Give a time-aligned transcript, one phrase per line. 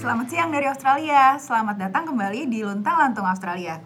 [0.00, 1.36] Selamat siang dari Australia.
[1.36, 3.84] Selamat datang kembali di Luntang Lantung Australia.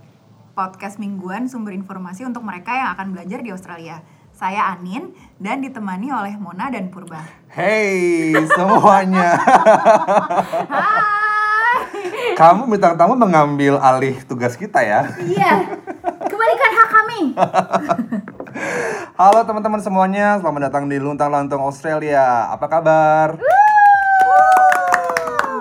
[0.55, 3.99] Podcast mingguan sumber informasi untuk mereka yang akan belajar di Australia.
[4.31, 5.11] Saya Anin
[5.43, 7.19] dan ditemani oleh Mona dan Purba.
[7.51, 9.43] Hey semuanya.
[10.71, 12.39] Hai.
[12.39, 15.11] Kamu bintang tamu mengambil alih tugas kita ya.
[15.19, 15.83] Iya.
[16.31, 17.21] Kembalikan hak kami.
[19.19, 22.55] Halo teman-teman semuanya, selamat datang di Luntang Lantung Australia.
[22.55, 23.35] Apa kabar?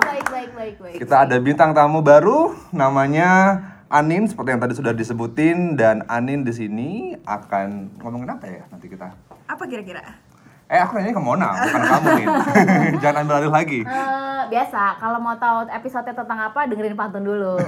[0.04, 0.92] Baik, baik, baik, baik.
[1.04, 3.60] Kita ada bintang tamu baru, namanya
[3.92, 5.76] Anin, seperti yang tadi sudah disebutin.
[5.76, 9.12] Dan Anin di sini akan ngomongin apa ya nanti kita?
[9.44, 10.00] Apa kira-kira?
[10.64, 12.26] Eh, aku nanya ke Mona, bukan kamu nih.
[13.04, 13.80] Jangan ambil alih lagi.
[13.84, 17.52] Eh, biasa kalau mau tahu episode tentang apa dengerin pantun dulu.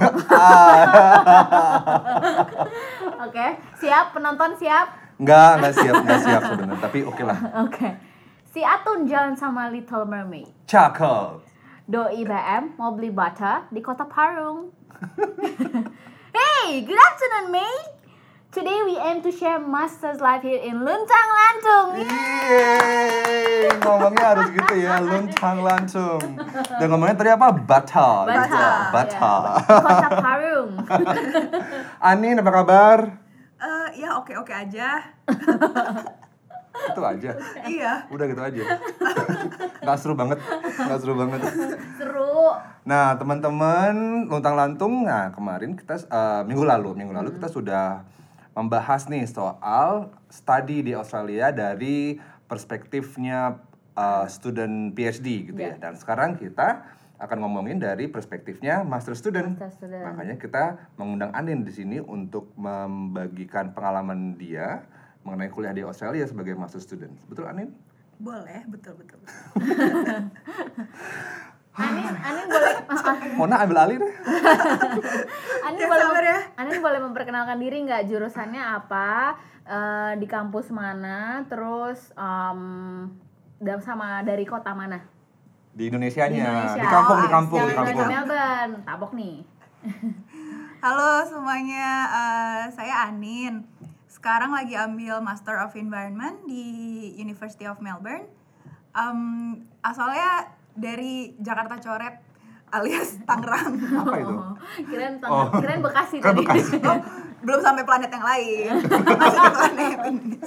[3.29, 5.13] Oke, siap penonton siap?
[5.21, 6.81] Enggak, enggak siap, enggak siap sebenarnya.
[6.81, 7.37] Tapi oke lah.
[7.69, 8.01] Oke.
[8.49, 10.49] Si Atun jalan sama Little Mermaid.
[10.65, 11.46] Cakep.
[11.87, 14.75] Doi BM mau beli butter di kota Parung.
[16.35, 17.95] hey, good afternoon, mate.
[18.51, 22.03] Today we aim to share master's life here in Luntang Lantung.
[22.03, 26.19] Yeay, ngomongnya harus gitu ya, luntang lantung.
[26.75, 27.55] Dan ngomongnya tadi apa?
[27.55, 28.27] Bata.
[28.27, 28.67] Bata.
[28.91, 29.35] Bata.
[29.55, 30.69] Di kota Parung.
[32.11, 32.99] Anin, apa kabar?
[33.63, 35.07] Eh, ya oke-oke aja.
[36.91, 37.31] Itu aja.
[37.65, 37.93] iya.
[38.11, 38.63] Udah gitu aja.
[39.83, 40.39] Nggak seru banget.
[40.77, 41.39] Nggak seru banget.
[41.97, 42.37] Seru.
[42.87, 45.03] Nah, teman-teman, luntang lantung.
[45.03, 48.03] Nah, kemarin kita eh, minggu lalu, minggu lalu kita sudah
[48.57, 53.59] membahas nih soal study di Australia dari perspektifnya
[53.95, 55.75] eh, student PhD gitu ya.
[55.75, 55.81] Ya.
[55.81, 59.57] Dan sekarang kita akan ngomongin dari perspektifnya master student.
[59.57, 60.05] Master student.
[60.05, 64.85] Makanya kita mengundang Anin di sini untuk membagikan pengalaman dia
[65.27, 67.11] mengenai kuliah di Australia sebagai master student.
[67.27, 67.75] Betul Anin?
[68.17, 69.19] Boleh, betul, betul.
[71.77, 72.73] Anin, Anin boleh
[73.37, 74.13] Mona ambil alih deh.
[75.67, 76.39] Anin Ya, boleh ya.
[76.57, 82.61] Anin boleh memperkenalkan diri nggak jurusannya apa eh, di kampus mana terus em,
[83.59, 84.97] dan sama dari kota mana
[85.69, 86.33] Di Indonesianya.
[86.33, 87.93] di Indonesia Di kampung, di Oh, kampung, di kampung.
[87.99, 89.37] di Melbourne tabok nih
[90.77, 93.61] Halo semuanya, eh, saya Anin.
[94.17, 96.65] Sekarang lagi ambil Master of Environment di
[97.15, 98.25] University of Melbourne.
[98.91, 99.21] Em,
[99.79, 100.41] asalnya
[100.73, 102.17] dari Jakarta Coret
[102.67, 103.77] alias Tangerang.
[103.77, 104.33] Apa itu?
[104.33, 105.47] Oh, kirain Tang- Oh.
[105.53, 106.81] kirain Bekasi Kan tadi Bekasi.
[106.89, 106.97] Oh,
[107.39, 108.71] belum sampai planet yang lain.
[108.81, 110.41] Masih di planet.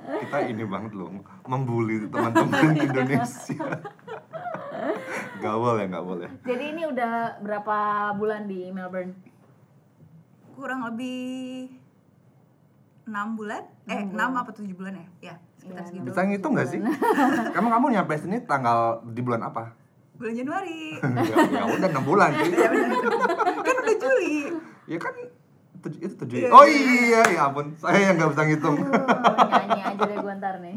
[0.00, 1.10] Kita ini banget loh,
[1.44, 3.58] membuli teman-teman Indonesia.
[5.36, 6.30] Gak boleh, gak boleh.
[6.40, 7.76] jadi ini udah berapa
[8.14, 9.12] bulan di Melbourne
[10.52, 11.68] Kurang lebih
[13.10, 13.62] 6 bulan?
[13.84, 15.06] Eh, 6 apa 7 bulan ya?
[15.20, 16.04] Ya, sekitar Iya, segitu.
[16.06, 16.78] Bisa ngitung gak sih?
[17.54, 19.74] Kamu kamu nyampe sini tanggal di bulan apa?
[20.14, 20.94] Bulan Januari.
[21.26, 22.50] ya, ya udah 6 bulan cuy.
[23.60, 24.36] kan udah Juli.
[24.86, 25.14] Ya kan
[25.80, 26.36] tuj- itu tujuh.
[26.38, 26.92] Iya, Oh iya.
[27.02, 27.74] iya, ya ampun.
[27.74, 28.76] Saya yang gak bisa ngitung.
[28.78, 28.94] Aduh,
[29.50, 30.76] nyanyi aja deh gue ntar nih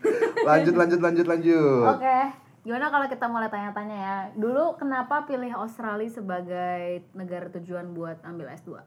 [0.48, 1.84] lanjut, lanjut, lanjut, lanjut.
[1.90, 2.18] Oke,
[2.62, 4.16] gimana kalau kita mulai tanya-tanya ya?
[4.34, 8.78] Dulu kenapa pilih Australia sebagai negara tujuan buat ambil S2?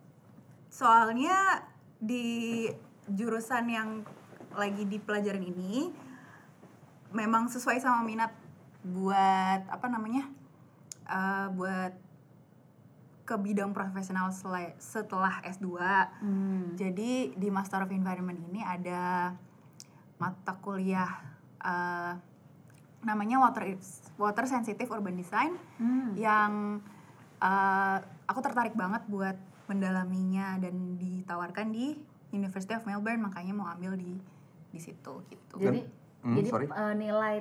[0.67, 1.65] Soalnya
[1.97, 2.69] di
[3.07, 3.89] jurusan yang
[4.57, 5.93] lagi dipelajarin ini
[7.15, 8.31] memang sesuai sama minat
[8.83, 10.27] buat apa namanya?
[11.07, 11.93] eh, buat
[13.27, 14.31] ke bidang profesional
[14.79, 15.67] setelah S2.
[16.23, 16.75] Hmm.
[16.79, 19.35] Jadi di Master of Environment ini ada
[20.19, 21.11] mata kuliah
[21.59, 22.13] eh,
[23.03, 23.75] namanya Water
[24.19, 26.11] Water Sensitive Urban Design Hmm.
[26.15, 26.51] yang
[27.39, 27.97] eh,
[28.27, 29.35] aku tertarik banget buat
[29.67, 31.99] mendalaminya dan ditawarkan di
[32.31, 34.17] University of Melbourne makanya mau ambil di
[34.71, 35.55] di situ gitu.
[35.57, 36.65] Jadi Hmm, jadi sorry.
[36.65, 37.35] eh, nilai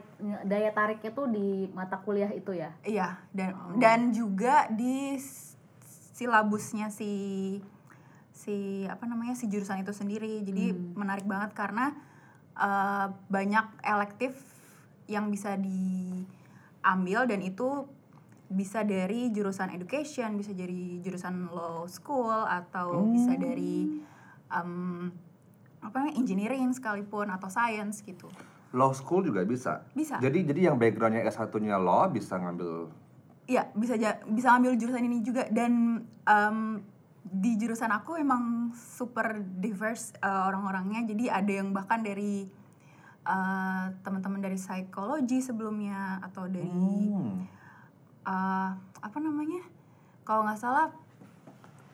[0.44, 2.70] daya tariknya tuh di mata kuliah itu ya?
[2.84, 5.16] Iya dan dan juga di
[6.12, 7.10] silabusnya si
[8.36, 10.44] si apa namanya si jurusan itu sendiri.
[10.44, 11.96] Jadi menarik banget karena
[12.54, 14.36] eh, banyak elektif
[15.08, 17.88] yang bisa diambil dan itu
[18.46, 24.04] bisa dari jurusan education, bisa dari jurusan law school atau bisa dari
[24.48, 25.10] em,
[25.80, 28.26] apa namanya engineering sekalipun atau science gitu.
[28.74, 29.86] Law school juga bisa.
[29.94, 30.18] Bisa.
[30.18, 32.90] Jadi jadi yang backgroundnya S1-nya law bisa ngambil
[33.46, 33.94] Iya, bisa
[34.26, 36.58] bisa ambil jurusan ini juga dan em,
[37.22, 41.06] di jurusan aku emang super diverse eh, orang-orangnya.
[41.06, 42.42] Jadi ada yang bahkan dari
[43.22, 46.66] eh, teman-teman dari psikologi sebelumnya atau dari
[47.06, 47.46] Hmm.
[48.26, 49.62] eh, apa namanya?
[50.26, 50.90] Kalau nggak salah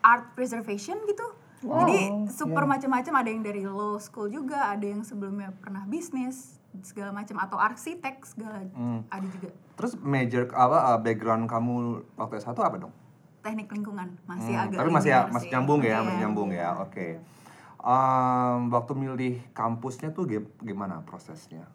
[0.01, 1.42] art preservation gitu.
[1.63, 1.99] Wow, Jadi
[2.29, 6.59] super macam-macam ada yang dari law school juga, ada yang sebelumnya pernah bisnis.
[6.75, 9.05] segala macam atau arsitek segala Hmm.
[9.07, 11.73] ada juga Terus major apa uh, background kamu
[12.13, 12.93] waktu S1 apa dong?
[13.39, 15.51] teknik lingkungan masih Hmm, agak tapi masih linear masih sih.
[15.53, 15.99] nyambung ya, Iya.
[16.01, 16.69] masih nyambung ya.
[16.79, 17.07] Oke.
[17.77, 21.69] Um, waktu milih kampusnya tuh gi- gimana prosesnya?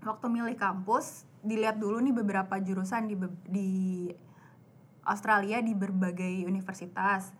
[0.00, 1.06] waktu milih kampus
[1.40, 3.68] dilihat dulu nih beberapa jurusan di di
[5.02, 7.36] Australia di berbagai universitas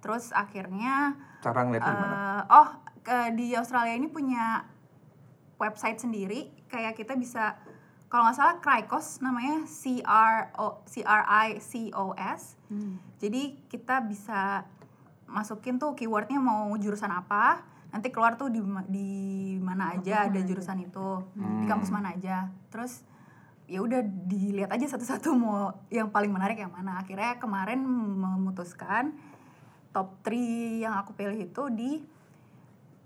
[0.00, 2.16] terus akhirnya Cara ngeliatnya gimana?
[2.16, 2.68] eh, oh
[3.00, 4.64] ke, di Australia ini punya
[5.56, 6.52] website sendiri.
[6.68, 7.56] Kayak kita bisa
[8.10, 12.58] kalau nggak salah Cricos namanya C R O C R I C O S.
[13.22, 14.66] Jadi kita bisa
[15.30, 17.62] masukin tuh keywordnya mau jurusan apa.
[17.90, 19.10] Nanti keluar tuh di di
[19.62, 21.22] mana aja ada jurusan itu.
[21.38, 22.50] Di kampus mana aja.
[22.70, 23.06] Terus
[23.70, 26.98] ya udah dilihat aja satu-satu mau yang paling menarik yang mana.
[26.98, 29.14] Akhirnya kemarin memutuskan
[29.90, 31.90] top 3 yang aku pilih itu di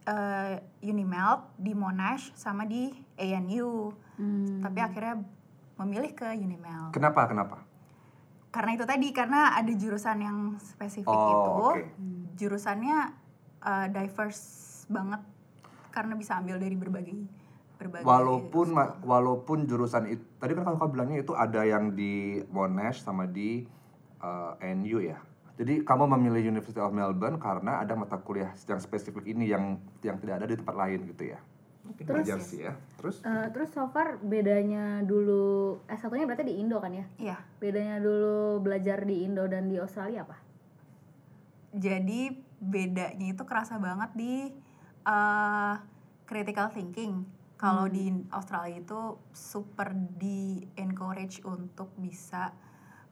[0.05, 4.63] eh, Unimelt di Monash sama di ANU Hmm.
[4.63, 5.19] tapi akhirnya
[5.75, 7.27] memilih ke Unimelt Kenapa?
[7.27, 7.59] Kenapa?
[8.55, 11.83] karena itu tadi karena ada jurusan yang spesifik Oh, itu oke.
[12.39, 13.11] jurusannya
[13.59, 14.47] uh, diverse
[14.87, 15.19] banget
[15.91, 17.19] karena bisa ambil dari berbagai
[17.75, 23.03] berbagai Walaupun ma- walaupun jurusan itu tadi kan kamu bilangnya itu ada yang di Monash
[23.03, 23.67] sama di
[24.23, 25.19] uh, NU ya.
[25.55, 30.19] Jadi kamu memilih University of Melbourne karena ada mata kuliah yang spesifik ini yang yang
[30.19, 31.39] tidak ada di tempat lain gitu ya.
[31.85, 32.73] Oke, Terus- wajar sih ya.
[32.99, 37.05] Terus Eh, terus so far bedanya dulu S1-nya berarti di Indo kan ya?
[37.21, 40.37] iya Bedanya dulu belajar di Indo dan di Australia apa?
[41.75, 42.31] jadi
[42.62, 44.35] bedanya itu kerasa banget di
[45.03, 45.75] uh,
[46.25, 47.27] critical thinking
[47.59, 52.55] kalau di Australia itu super di encourage untuk bisa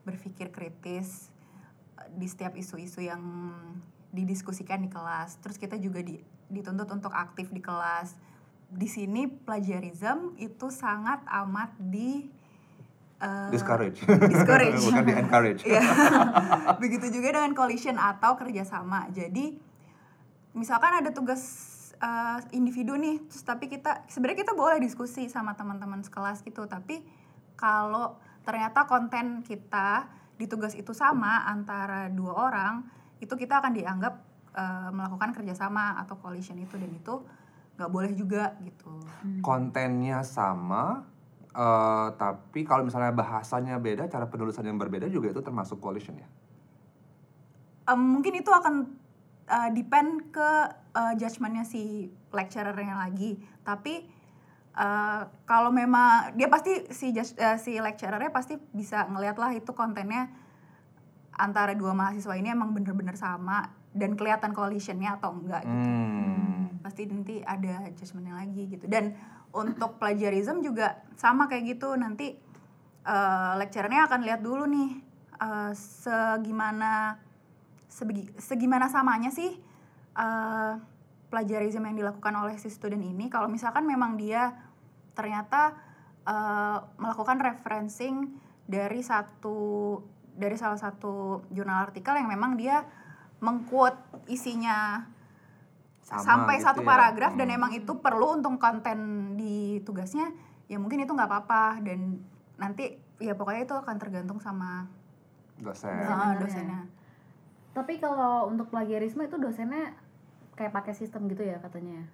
[0.03, 1.32] berpikir kritis uh,
[2.11, 3.21] di setiap isu-isu yang
[4.13, 6.21] didiskusikan di kelas terus kita juga di,
[6.51, 8.13] dituntut untuk aktif di kelas
[8.73, 12.25] di sini plagiarism itu sangat amat di
[13.21, 14.01] uh, discourage.
[14.03, 14.81] discourage.
[14.89, 15.61] Bukan di encourage.
[15.63, 15.83] Iya.
[16.83, 19.13] Begitu juga dengan collision atau kerjasama.
[19.13, 19.55] Jadi
[20.57, 21.41] misalkan ada tugas
[22.01, 27.05] uh, individu nih, terus tapi kita sebenarnya kita boleh diskusi sama teman-teman sekelas gitu, tapi
[27.53, 32.83] kalau ternyata konten kita di tugas itu sama antara dua orang,
[33.21, 34.13] itu kita akan dianggap
[34.57, 37.23] uh, melakukan kerjasama atau collision itu dan itu
[37.73, 39.01] nggak boleh juga gitu.
[39.41, 41.09] kontennya sama
[41.53, 46.29] eh, tapi kalau misalnya bahasanya beda cara penulisan yang berbeda juga itu termasuk collision ya?
[47.89, 48.93] Em, mungkin itu akan
[49.49, 50.49] uh, depend ke
[50.95, 53.35] uh, judgementnya si lecturernya lagi.
[53.61, 54.07] Tapi
[54.77, 59.71] uh, kalau memang dia pasti si judge- uh, si lecturernya pasti bisa ngeliat lah itu
[59.73, 60.29] kontennya
[61.33, 65.89] antara dua mahasiswa ini emang bener-bener sama dan kelihatan collisionnya atau enggak gitu.
[65.89, 66.81] Hmm.
[66.81, 68.85] pasti nanti ada adjustmentnya lagi gitu.
[68.91, 69.15] Dan
[69.55, 71.95] untuk plagiarism juga sama kayak gitu.
[71.95, 72.35] Nanti
[73.07, 74.91] uh, lecturernya akan lihat dulu nih
[75.39, 77.21] uh, segimana
[77.87, 79.53] sebegi, segimana samanya sih
[80.17, 80.73] uh,
[81.31, 83.31] plagiarism yang dilakukan oleh si student ini.
[83.31, 84.53] Kalau misalkan memang dia
[85.13, 85.77] ternyata
[86.25, 88.33] uh, melakukan referencing
[88.65, 89.99] dari satu
[90.33, 92.81] dari salah satu jurnal artikel yang memang dia
[93.37, 95.05] mengquote isinya
[96.03, 96.87] Sama sampai gitu satu ya.
[96.89, 97.57] paragraf dan Hmm.
[97.59, 98.99] emang itu perlu untuk konten
[99.37, 100.31] di tugasnya
[100.67, 102.23] ya mungkin itu nggak apa-apa dan
[102.57, 104.87] nanti ya pokoknya itu akan tergantung sama
[105.59, 106.39] dosen uh, Dosennya.
[106.39, 106.81] dosennya
[107.73, 109.97] Tapi kalau untuk plagiarisme itu dosennya
[110.53, 112.05] kayak pakai sistem gitu ya katanya.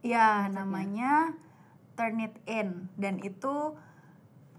[0.00, 1.36] ya namanya
[1.96, 2.92] turn it in.
[2.94, 3.74] Dan itu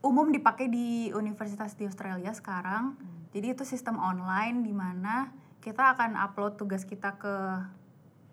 [0.02, 2.98] umum dipakai di universitas di Australia sekarang.
[3.32, 5.30] Jadi itu sistem online di mana
[5.62, 7.36] kita akan upload tugas kita ke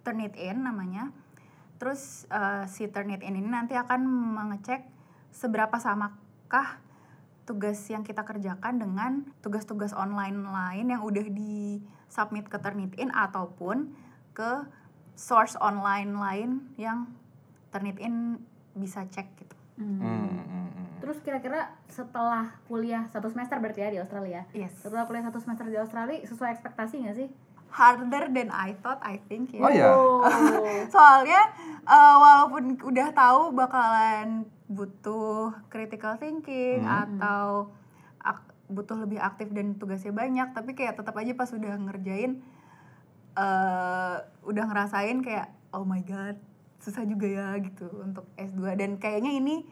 [0.05, 1.13] Turnitin namanya.
[1.81, 4.85] Terus eh, si Turnitin ini nanti akan mengecek
[5.35, 6.81] seberapa samakah
[7.45, 9.13] tugas yang kita kerjakan dengan
[9.45, 13.93] tugas-tugas online lain yang udah di submit ke Turnitin ataupun
[14.33, 14.65] ke
[15.15, 17.11] source online lain yang
[17.69, 18.41] Turnitin
[18.75, 19.57] bisa cek gitu.
[19.75, 20.87] Hmm, hmm, hmm.
[20.99, 24.47] Terus kira-kira setelah kuliah satu semester berarti ya di Australia.
[24.51, 24.75] Yes.
[24.77, 27.29] Setelah kuliah satu semester di Australia sesuai ekspektasi nggak sih?
[27.69, 29.61] Harder than I thought, I think ya.
[29.61, 29.91] Oh ya?
[30.95, 31.43] Soalnya
[31.83, 37.19] eh, walaupun udah tahu bakalan butuh critical thinking Hmm.
[37.19, 37.75] atau
[38.19, 42.41] ak- butuh lebih aktif dan tugasnya banyak, tapi kayak tetap aja pas udah ngerjain
[43.35, 46.39] eh udah ngerasain kayak oh my god,
[46.85, 49.65] susah juga ya gitu untuk S2 dan kayaknya ini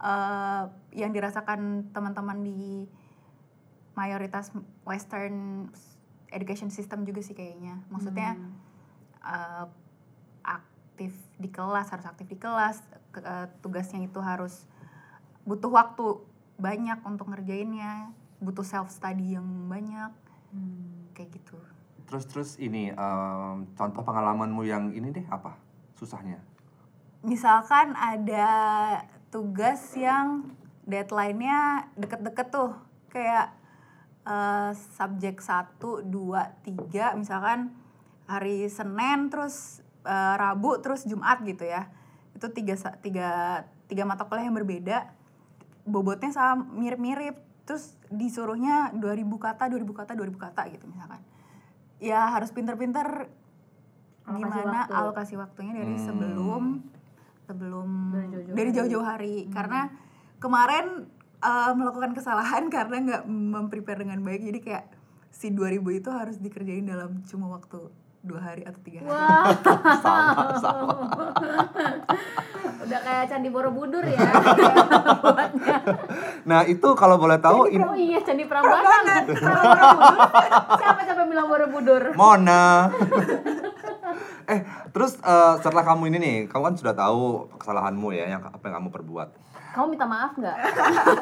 [0.00, 0.64] eh
[0.96, 2.88] yang dirasakan teman-teman di
[3.94, 4.50] mayoritas
[4.82, 5.68] western
[6.30, 7.78] education system juga sih kayaknya.
[7.88, 8.50] Maksudnya Hmm.
[9.20, 9.66] eh,
[10.42, 12.80] aktif di kelas harus aktif di kelas
[13.10, 14.64] ke- eh, tugasnya itu harus
[15.42, 16.20] butuh waktu
[16.56, 20.12] banyak untuk ngerjainnya butuh self study yang banyak
[21.12, 21.56] kayak gitu
[22.04, 25.56] Terus terus ini em, contoh pengalamanmu yang ini deh apa
[26.00, 26.40] susahnya?
[27.20, 28.48] misalkan ada
[29.28, 30.56] tugas yang
[30.88, 32.72] deadline-nya deket-deket tuh
[33.12, 33.52] kayak
[34.24, 37.76] eh, subjek 1, 2, 3 misalkan
[38.24, 41.92] hari Senin terus eh, Rabu terus Jumat gitu ya
[42.32, 43.30] itu tiga, tiga,
[43.84, 45.12] tiga mata kuliah yang berbeda
[45.84, 47.36] bobotnya sama mirip-mirip
[47.68, 51.20] terus disuruhnya 2000 kata 2000 kata 2000 kata gitu misalkan
[52.00, 53.28] ya harus pinter-pinter
[54.32, 54.94] Alokasi gimana waktu.
[54.94, 56.02] alokasi waktunya dari Hmm.
[56.02, 56.62] sebelum
[57.42, 58.76] sebelum Dari jauh-jauh dari hari.
[58.76, 59.80] jauh-jauh hari karena
[60.38, 60.86] kemarin
[61.40, 64.84] eh, melakukan kesalahan karena nggak memprepare dengan baik jadi kayak
[65.30, 67.80] si 2000 itu harus dikerjain dalam cuma waktu
[68.20, 69.48] dua hari atau tiga hari Wah,
[70.04, 70.92] sama sama.
[72.80, 74.20] udah kayak candi Borobudur ya.
[76.42, 79.24] Nah itu kalau boleh tahu ini oh iya candi Prambanan.
[79.24, 80.16] Borobudur.
[80.76, 82.02] Siapa siapa bilang Borobudur?
[82.12, 82.92] Mona.
[84.50, 88.60] Eh terus eh, setelah kamu ini nih, kamu kan sudah tahu kesalahanmu ya, yang apa
[88.66, 89.28] yang kamu perbuat
[89.70, 90.56] Kamu minta maaf nggak?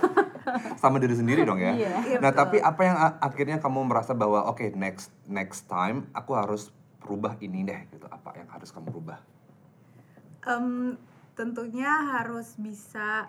[0.82, 1.76] sama diri sendiri dong ya.
[1.76, 1.92] Iya.
[2.00, 2.40] Iya, nah betul.
[2.40, 6.72] tapi apa yang akhirnya kamu merasa bahwa oke next next time aku harus
[7.04, 8.08] rubah ini deh gitu.
[8.08, 9.20] Apa yang harus kamu rubah?
[10.48, 10.96] Em,
[11.36, 13.28] tentunya harus bisa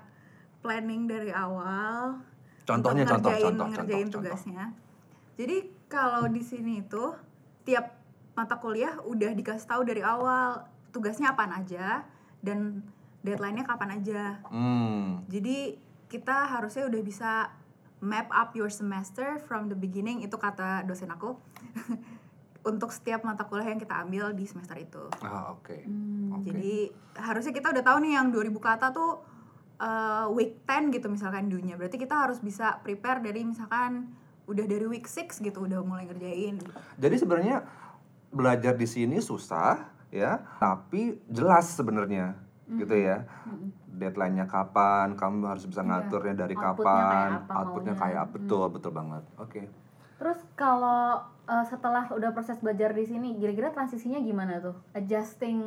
[0.64, 2.24] planning dari awal
[2.64, 4.00] Contohnya untuk contoh ngerjain, contoh ngerjain contoh.
[4.00, 4.30] contoh.
[4.32, 4.64] tugasnya
[5.40, 7.04] jadi kalau di sini itu
[7.64, 7.99] tiap
[8.40, 10.64] mata kuliah udah dikasih tahu dari awal
[10.96, 12.08] tugasnya apaan aja
[12.40, 12.88] dan
[13.20, 15.28] deadline-nya kapan aja Hmm.
[15.28, 15.76] jadi
[16.08, 17.52] kita harusnya udah bisa
[18.00, 21.36] map up your semester from the beginning itu kata dosen aku
[22.70, 25.84] untuk setiap mata kuliah yang kita ambil di semester itu Ah oke.
[25.84, 26.40] Hmm.
[26.40, 26.48] Oke.
[26.48, 26.76] jadi
[27.20, 29.12] harusnya kita udah tahu nih yang 2000 kata tuh
[29.80, 31.80] uh, week 10 gitu misalkan dunia.
[31.80, 34.12] Berarti kita harus bisa prepare dari misalkan
[34.50, 36.60] udah dari week 6 gitu udah mulai ngerjain.
[37.00, 37.64] Jadi sebenarnya
[38.30, 42.34] belajar di sini susah ya, tapi jelas sebenarnya
[42.70, 43.26] gitu ya.
[43.90, 45.90] Deadline-nya kapan, kamu harus bisa Iya.
[45.90, 48.04] ngaturnya dari Outputnya kapan, kayak apa outputnya maunya.
[48.06, 48.32] kayak apa.
[48.38, 49.24] betul betul banget.
[49.36, 49.62] Oke.
[50.16, 54.78] Terus kalau eh, setelah udah proses belajar di sini, kira-kira transisinya gimana tuh?
[54.94, 55.60] Adjusting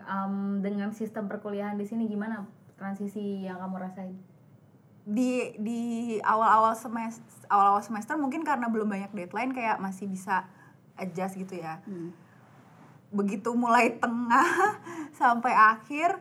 [0.00, 4.16] um, dengan sistem perkuliahan di sini gimana transisi yang kamu rasain?
[5.06, 5.80] Di di
[6.18, 10.48] awal-awal semester awal-awal semester mungkin karena belum banyak deadline kayak masih bisa
[10.96, 11.80] adjust gitu ya.
[13.12, 14.80] Begitu mulai tengah
[15.20, 16.20] sampai akhir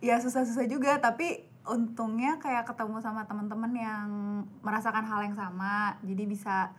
[0.00, 0.98] ya susah-susah juga.
[0.98, 4.08] Tapi untungnya kayak ketemu sama teman-teman yang
[4.64, 5.98] merasakan hal yang sama.
[6.02, 6.72] Jadi bisa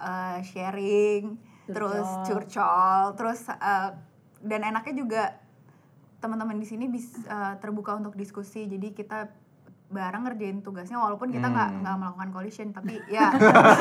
[0.00, 3.18] uh, sharing terus curcol.
[3.18, 3.90] terus uh,
[4.38, 5.24] dan enaknya juga
[6.22, 8.70] teman-teman di sini bisa uh, terbuka untuk diskusi.
[8.70, 9.30] Jadi kita
[9.86, 11.80] bareng ngerjain tugasnya walaupun kita nggak Hmm.
[11.80, 13.30] nggak melakukan collision tapi ya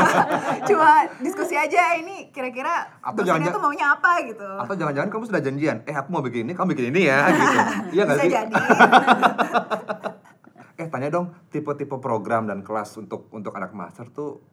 [0.70, 5.42] cuma diskusi aja ini kira-kira Atau jangan-jangan- tuh maunya apa gitu Atau jangan-jangan kamu sudah
[5.42, 7.58] janjian, eh aku mau bikin ini, kamu bikin ini ya gitu.
[7.96, 8.30] Iya nggak sih?
[8.30, 8.54] jadi
[10.76, 14.44] Eh tanya dong tipe-tipe program dan kelas untuk untuk anak master tuh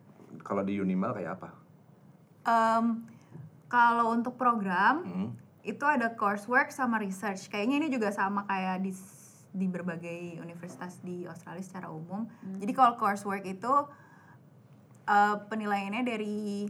[0.41, 1.49] kalau di Unimal kayak apa?
[2.45, 3.03] Em,
[3.67, 5.29] kalau untuk program Hmm.
[5.61, 7.47] itu ada coursework sama research.
[7.47, 8.95] Kayaknya ini juga sama kayak di
[9.53, 12.25] di berbagai universitas di Australia secara umum.
[12.57, 13.73] Jadi kalau coursework itu
[15.05, 16.67] eh, penilaiannya dari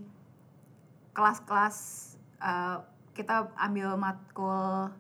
[1.15, 1.77] kelas-kelas
[2.43, 2.79] eh,
[3.15, 4.91] kita ambil matkul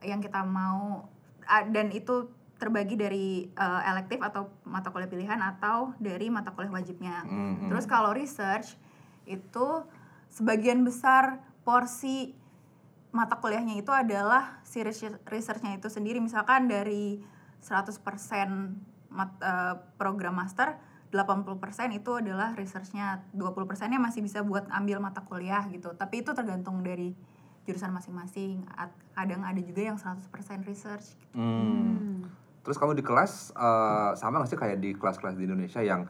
[0.00, 1.10] yang kita mau
[1.48, 6.70] ah, dan itu terbagi dari eh, elektif atau mata kuliah pilihan atau dari mata kuliah
[6.70, 7.26] wajibnya.
[7.26, 7.68] Hmm, hmm.
[7.74, 8.78] Terus kalau research
[9.26, 9.82] itu
[10.30, 12.38] sebagian besar porsi
[13.10, 16.22] mata kuliahnya itu adalah si research- researchnya itu sendiri.
[16.22, 17.22] Misalkan dari
[17.60, 18.78] 100%
[19.10, 20.78] mat, eh, program master
[21.10, 23.26] 80% itu adalah researchnya.
[23.34, 25.90] 20% nya masih bisa buat ambil mata kuliah gitu.
[25.98, 27.18] Tapi itu tergantung dari
[27.66, 28.62] jurusan masing-masing.
[29.12, 31.34] Kadang ada juga yang 100% research gitu.
[31.34, 32.24] Hmm.
[32.62, 36.06] Terus kamu di kelas eh, sama nggak sih kayak di kelas-kelas di Indonesia yang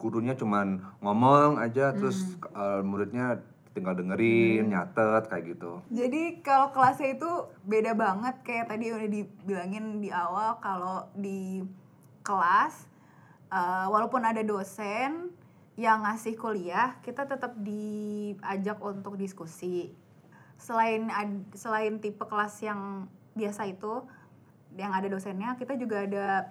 [0.00, 3.40] gurunya cuman ngomong aja terus eh, muridnya
[3.78, 5.78] tinggal dengerin, nyatet kayak gitu.
[5.94, 7.30] Jadi kalau kelasnya itu
[7.62, 11.62] beda banget kayak tadi udah dibilangin di awal kalau di
[12.26, 12.90] kelas
[13.54, 15.30] eh, walaupun ada dosen
[15.78, 19.94] yang ngasih kuliah kita tetap diajak untuk diskusi.
[20.58, 23.06] Selain ad- selain tipe kelas yang
[23.38, 24.02] biasa itu
[24.74, 26.50] yang ada dosennya, kita juga ada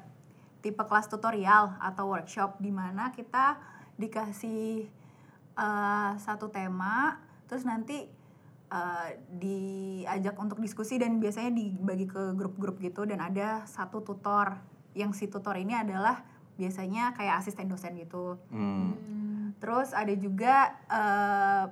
[0.64, 3.60] tipe kelas tutorial atau workshop di mana kita
[4.00, 4.90] dikasih
[5.58, 8.04] eh, satu tema terus nanti
[8.72, 9.10] uh,
[9.40, 14.60] diajak untuk diskusi dan biasanya dibagi ke grup-grup gitu dan ada satu tutor.
[14.98, 16.26] Yang si tutor ini adalah
[16.58, 18.36] biasanya kayak asisten dosen gitu.
[18.52, 18.98] Hmm.
[19.58, 21.66] terus ada juga uh,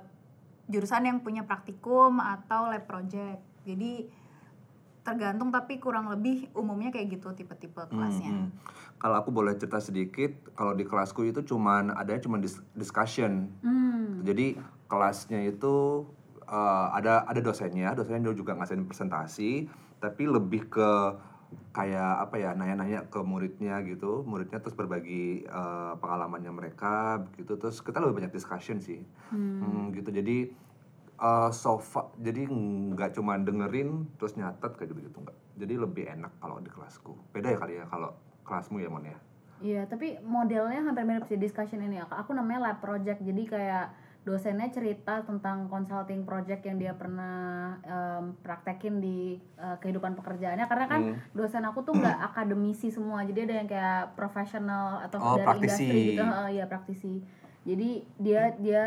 [0.66, 3.38] jurusan yang punya praktikum atau lab project.
[3.62, 4.10] Jadi
[5.06, 8.50] tergantung tapi kurang lebih umumnya kayak gitu tipe-tipe kelasnya Hmm,
[8.98, 13.46] Kalau aku boleh cerita sedikit, kalau di kelasku itu cuman ada cuma dis- discussion.
[13.62, 14.26] Hmm.
[14.26, 14.58] Jadi
[14.88, 16.02] kelasnya itu
[16.42, 19.70] uh, ada ada dosennya, dosennya juga ngasihin presentasi,
[20.00, 20.90] tapi lebih ke
[21.70, 27.78] kayak apa ya nanya-nanya ke muridnya gitu, muridnya terus berbagi uh, pengalamannya mereka gitu, terus
[27.78, 30.08] kita lebih banyak discussion sih, Hmm, gitu.
[30.10, 30.50] Jadi
[31.18, 35.36] uh, so fa- jadi nggak cuma dengerin terus nyatet kayak gitu gitu nggak.
[35.56, 37.16] Jadi lebih enak kalau di kelasku.
[37.32, 38.12] Beda ya kali ya kalau
[38.44, 39.18] kelasmu ya Mon ya.
[39.56, 41.96] Iya, tapi modelnya hampir mirip sih discussion ini.
[41.98, 43.24] Aku namanya lab project.
[43.24, 43.88] Jadi kayak
[44.20, 50.66] dosennya cerita tentang consulting project yang dia pernah em, praktekin di eh, kehidupan pekerjaannya.
[50.68, 51.16] Karena kan Hmm.
[51.32, 53.24] dosen aku tuh nggak akademisi semua.
[53.24, 55.64] Jadi ada yang kayak profesional atau Oh, dari praktisi.
[55.88, 56.22] industri gitu.
[56.22, 57.14] Heeh, Iya, praktisi.
[57.64, 57.88] Jadi
[58.20, 58.84] dia dia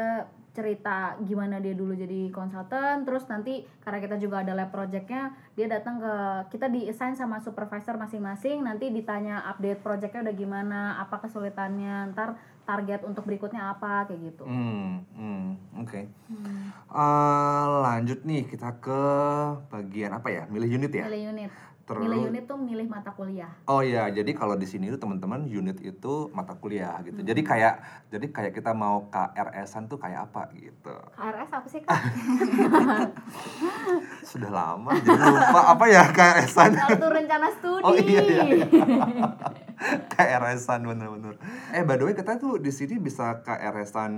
[0.60, 5.72] cerita gimana dia dulu jadi konsultan terus nanti karena kita juga ada lab projectnya dia
[5.72, 6.14] datang ke
[6.52, 12.36] kita di assign sama supervisor masing-masing nanti ditanya update projectnya udah gimana apa kesulitannya ntar
[12.68, 16.02] target untuk berikutnya apa kayak gitu Hmm, hmm, oke.
[16.06, 19.02] Eh, lanjut nih kita ke
[19.74, 20.44] bagian apa ya?
[20.46, 21.10] Milih unit ya.
[21.10, 21.50] milih unit
[21.90, 25.50] Terus- milih unit tuh milih mata kuliah Oh iya, jadi kalau di sini tuh teman-teman
[25.50, 27.18] unit itu mata kuliah gitu.
[27.26, 27.82] Jadi kayak
[28.14, 30.94] jadi kayak kita mau KRS-an tuh kayak apa gitu.
[31.18, 31.98] KRS apa sih kak?
[34.30, 36.78] Sudah lama jadi lupa apa ya KRS-an.
[36.78, 38.44] Kartu rencana studi Oh, iya, iya.
[40.14, 41.42] KRS-an bener-bener.
[41.74, 44.14] Eh by the way kita tuh di sini bisa KRS-an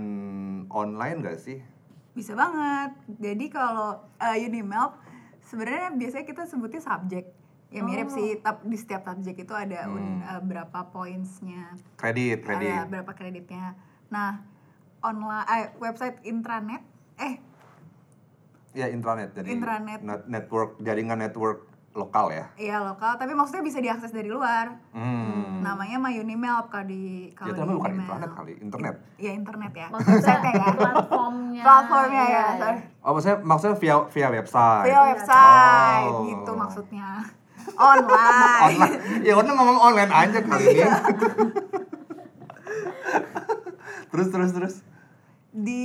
[0.68, 1.64] online gak sih?
[2.12, 3.00] Bisa banget.
[3.16, 5.00] Jadi kalau uh, Unimelp
[5.40, 7.40] sebenarnya biasanya kita sebutnya subjek.
[7.72, 8.14] Ya mirip Oh.
[8.14, 10.28] sih, tap, di setiap subjek itu ada un- Hmm.
[10.30, 12.68] uh, berapa pointsnya, Kredit, kredit.
[12.70, 13.80] ada berapa kreditnya.
[14.10, 14.44] Nah,
[15.00, 16.84] online eh, website intranet,
[17.18, 17.40] eh
[18.72, 20.00] Ya intranet jadi Intranet.
[20.00, 22.48] net- network jaringan network lokal ya.
[22.56, 24.80] iya lokal, tapi maksudnya bisa diakses dari luar.
[24.92, 25.60] Hmm.
[25.60, 28.96] Namanya My Unimelp kalau di Ya kalau itu di namanya bukan intranet kali, internet.
[29.18, 29.88] Ya internet ya.
[29.90, 30.68] maksudnya ya.
[30.74, 32.80] platformnya Platformnya ya, Iya, sorry.
[33.02, 34.86] Oh maksudnya maksudnya via via website.
[34.86, 36.24] Via website Oh.
[36.26, 37.08] gitu maksudnya.
[37.76, 38.62] Online.
[38.68, 38.96] online.
[39.28, 40.84] Ya udah ngomong online aja kali ini.
[44.12, 44.76] terus terus terus.
[45.52, 45.84] di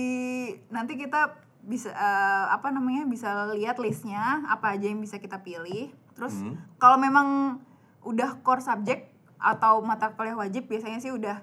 [0.70, 5.90] nanti kita bisa eh, apa namanya bisa lihat listnya apa aja yang bisa kita pilih
[6.14, 6.54] terus Hmm.
[6.78, 7.58] kalau memang
[8.06, 11.42] udah core subject atau mata kuliah wajib biasanya sih udah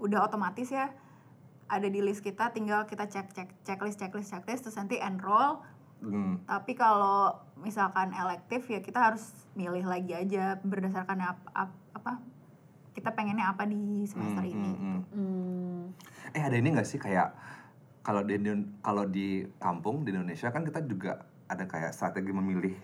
[0.00, 0.88] udah otomatis ya
[1.68, 5.60] ada di list kita tinggal kita cek cek checklist checklist checklist terus nanti enroll
[5.98, 6.38] Hmm.
[6.46, 12.22] tapi kalau misalkan elektif ya kita harus milih lagi aja berdasarkan ap- ap- apa
[12.92, 15.00] kita pengennya apa di semester Hmm, ini hmm, hmm.
[15.10, 15.82] Hmm.
[16.30, 17.34] Eh ada ini gak sih kayak
[18.00, 18.38] kalau di
[18.78, 22.78] kalau di kampung di Indonesia kan kita juga ada kayak strategi memilih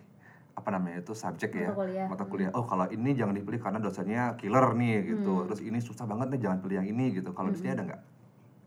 [0.53, 2.07] apa namanya itu subjek ya Mata kuliah.
[2.07, 5.47] mata kuliah oh kalau ini jangan dipilih karena dosennya killer nih gitu Hmm.
[5.47, 8.03] terus ini susah banget nih jangan pilih yang ini gitu kalau di sini ada nggak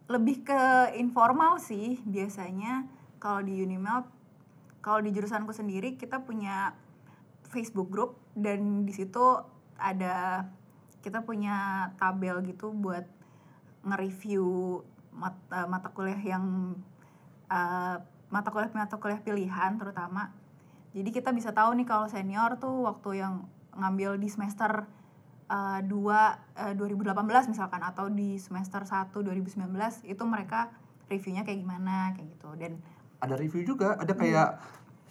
[0.07, 0.61] lebih ke
[0.95, 4.07] informal sih biasanya kalau di Unimelp
[4.81, 6.73] kalau di jurusanku sendiri kita punya
[7.47, 9.41] Facebook group dan di situ
[9.79, 10.47] ada
[11.01, 13.05] kita punya tabel gitu buat
[13.87, 14.81] nge-review
[15.15, 16.75] mata, mata kuliah yang
[17.47, 20.35] eh, mata kuliah mata kuliah pilihan terutama.
[20.91, 24.83] Jadi kita bisa tahu nih kalau senior tuh waktu yang ngambil di semester
[25.47, 29.63] eh, 2 eh, 2018 misalkan atau di semester 1 2019
[30.03, 30.73] itu mereka
[31.07, 32.49] reviewnya kayak gimana kayak gitu.
[32.59, 32.83] Dan
[33.17, 34.49] ada review juga ada kayak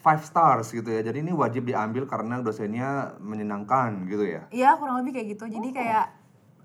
[0.00, 1.02] five stars gitu ya.
[1.02, 4.42] Jadi ini wajib diambil karena dosennya menyenangkan gitu ya.
[4.54, 5.44] Ya kurang lebih kayak gitu.
[5.50, 5.74] Jadi Oh.
[5.74, 6.06] kayak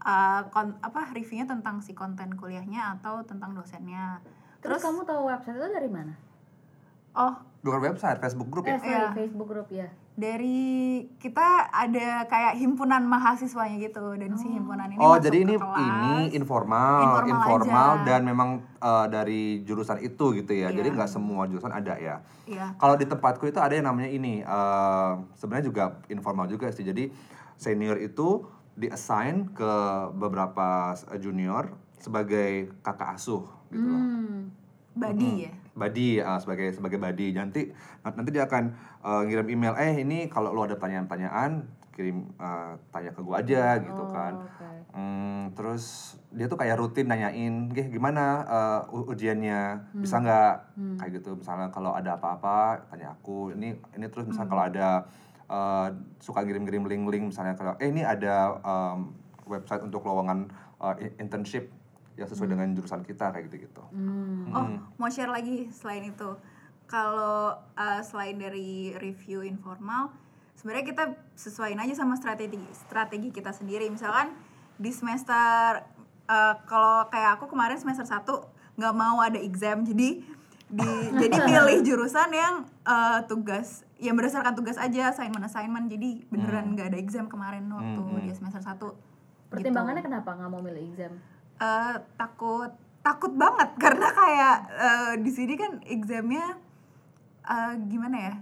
[0.02, 4.18] eh, kon- apa reviewnya tentang si konten kuliahnya atau tentang dosennya.
[4.58, 6.14] Terus, kamu tahu website itu dari mana
[7.14, 9.08] oh bukan website Facebook group eh ya sorry Iya.
[9.14, 10.60] Facebook group ya dari
[11.18, 15.78] kita ada kayak himpunan mahasiswanya gitu dan si himpunan ini oh jadi ini kelas.
[15.80, 18.06] ini informal Informal informal aja.
[18.06, 20.96] dan memang eh, dari jurusan itu gitu ya jadi Iya.
[20.98, 22.76] nggak semua jurusan ada ya Iya.
[22.76, 26.84] Kalau di tempatku itu ada yang namanya ini, eh, sebenarnya juga informal juga sih.
[26.84, 27.08] Jadi
[27.56, 28.44] senior itu
[28.76, 29.72] diassign ke
[30.12, 34.04] beberapa junior sebagai kakak asuh gitu loh.
[34.04, 34.40] hmm.
[34.92, 37.34] body ya Badi eh, sebagai sebagai badi.
[37.34, 37.74] Nanti
[38.06, 38.64] nanti dia akan
[39.02, 43.76] eh, ngirim email, eh ini kalau lo ada pertanyaan-pertanyaan kirim uh, tanya ke gua aja
[43.84, 44.68] gitu Oh, kan oke.
[44.96, 49.92] Hmm, terus dia tuh kayak rutin nanyain, "Gih, gimana uh, ujiannya?
[50.00, 50.56] Bisa nggak?"
[51.00, 51.36] Kayak gitu.
[51.36, 53.52] Misalnya kalau ada apa-apa, tanya aku.
[53.56, 54.88] Ini ini terus misalnya kalau ada
[55.52, 55.88] uh,
[56.24, 59.12] suka ngirim-ngirim link-link misalnya kalau eh ini ada um,
[59.48, 60.48] website untuk lowongan
[60.80, 61.68] uh, internship
[62.22, 63.84] yang sesuai dengan jurusan kita kayak gitu-gitu.
[63.90, 64.54] Hmm.
[64.54, 64.66] Oh,
[65.02, 66.38] mau share lagi selain itu.
[66.86, 70.14] Kalau uh, selain dari review informal,
[70.60, 71.04] sebenarnya kita
[71.34, 73.90] sesuaiin aja sama strategi strategi kita sendiri.
[73.90, 74.36] Misalkan
[74.78, 75.82] di semester
[76.30, 80.22] uh, kalau kayak aku kemarin semester 1 nggak mau ada exam, jadi
[80.72, 80.90] di
[81.22, 86.96] jadi pilih jurusan yang uh, tugas yang berdasarkan tugas aja assignment assignment jadi beneran nggak
[86.96, 88.26] ada exam kemarin waktu Hmm, hmm.
[88.26, 89.12] di semester 1
[89.52, 91.20] Pertimbangannya kenapa nggak mau milih exam?
[91.62, 96.58] Eh takut takut banget karena kayak eh, di sini kan examnya
[97.44, 98.36] eh, gimana ya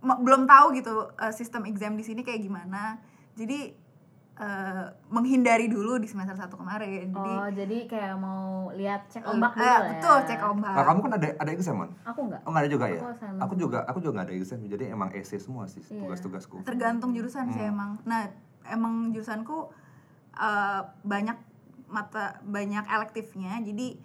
[0.00, 2.98] Ma- belum tahu gitu eh, sistem exam di sini kayak gimana
[3.32, 3.70] jadi
[4.34, 8.42] eh, menghindari dulu di semester satu kemarin jadi oh, jadi kayak mau
[8.72, 9.88] lihat cek ombak dulu eh, lah ya.
[9.92, 11.90] betul cek ombak Nah, kamu kan ada ada exam kan?
[12.02, 12.40] Aku nggak.
[12.42, 12.98] Oh nggak ada juga ya?
[12.98, 16.00] Aku assignment Aku juga aku juga nggak ada exam, jadi emang essay semua sih Iya.
[16.02, 16.64] tugas-tugasku.
[16.64, 17.70] tergantung jurusan sih Hmm.
[17.70, 18.26] emang nah
[18.66, 19.68] emang jurusanku
[20.34, 21.36] eh, banyak
[21.92, 24.00] mata banyak elektifnya jadi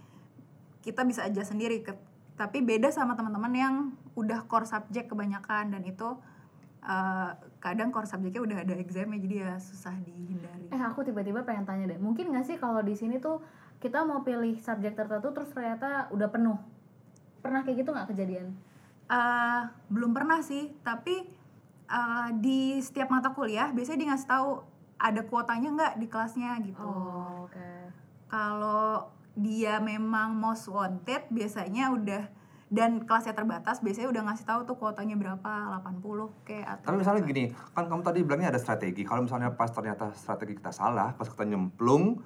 [0.84, 1.96] kita bisa aja sendiri ke
[2.38, 3.76] tapi beda sama teman-teman yang
[4.14, 6.20] udah core subject kebanyakan dan itu
[6.86, 11.64] eh, kadang core subjectnya udah ada examnya jadi ya susah dihindari Eh aku tiba-tiba pengen
[11.64, 13.40] tanya deh, mungkin nggak sih kalau di sini tuh
[13.80, 16.60] kita mau pilih subjek tertentu terus ternyata udah penuh?
[17.40, 18.52] Pernah kayak gitu nggak kejadian?
[19.08, 21.24] Eh, belum pernah sih tapi
[21.88, 24.50] eh, di setiap mata kuliah biasanya dia ngasih tahu
[25.00, 27.70] ada kuotanya nggak di kelasnya gitu Oh, oke.
[28.28, 32.24] Kalau dia memang most wanted biasanya udah
[32.68, 36.04] dan kelasnya terbatas biasanya udah ngasih tahu tuh kuotanya berapa 80
[36.44, 37.32] kayak atau Tapi misalnya berapa.
[37.32, 39.08] gini, kan kamu tadi bilangnya ada strategi.
[39.08, 42.20] Kalau misalnya pas ternyata strategi kita salah, pas kita nyemplung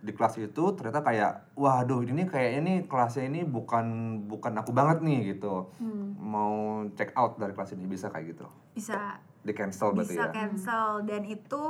[0.00, 3.84] di kelas itu ternyata kayak, waduh ini kayak ini kelasnya ini bukan
[4.24, 5.68] bukan aku banget nih gitu.
[5.76, 6.16] Hmm.
[6.16, 8.48] Mau check out dari kelas ini bisa kayak gitu.
[8.72, 10.32] bisa Di cancel berarti bisa ya.
[10.32, 11.62] cancel dan itu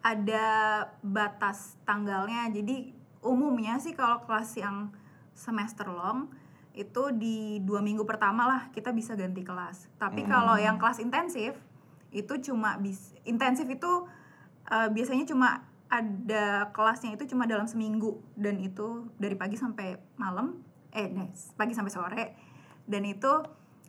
[0.00, 0.46] ada
[1.04, 2.92] batas tanggalnya jadi
[3.24, 4.92] umumnya sih kalau kelas yang
[5.32, 6.28] semester long
[6.74, 10.30] itu di dua minggu pertama lah kita bisa ganti kelas tapi Hmm.
[10.30, 11.56] kalau yang kelas intensif
[12.10, 14.06] itu cuma bis intensif itu
[14.64, 20.58] eh, biasanya cuma ada kelasnya itu cuma dalam seminggu dan itu dari pagi sampai malam
[20.90, 21.10] eh
[21.54, 22.24] pagi sampai sore
[22.84, 23.32] dan itu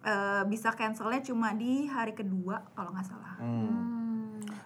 [0.03, 4.04] eh, bisa cancelnya cuma di hari kedua kalau nggak salah Hmm.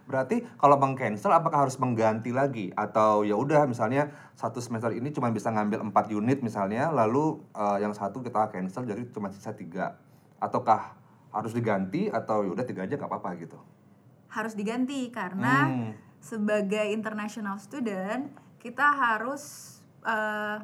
[0.10, 5.30] Berarti kalau meng-cancel apakah harus mengganti lagi atau ya udah misalnya satu semester ini cuma
[5.30, 10.02] bisa ngambil 4 unit misalnya lalu eh, yang satu kita cancel jadi cuma sisa tiga
[10.42, 10.98] ataukah
[11.30, 13.62] harus diganti atau ya udah tiga aja nggak apa-apa gitu.
[14.30, 15.92] harus diganti karena Hmm.
[16.22, 20.58] sebagai international student kita harus eh,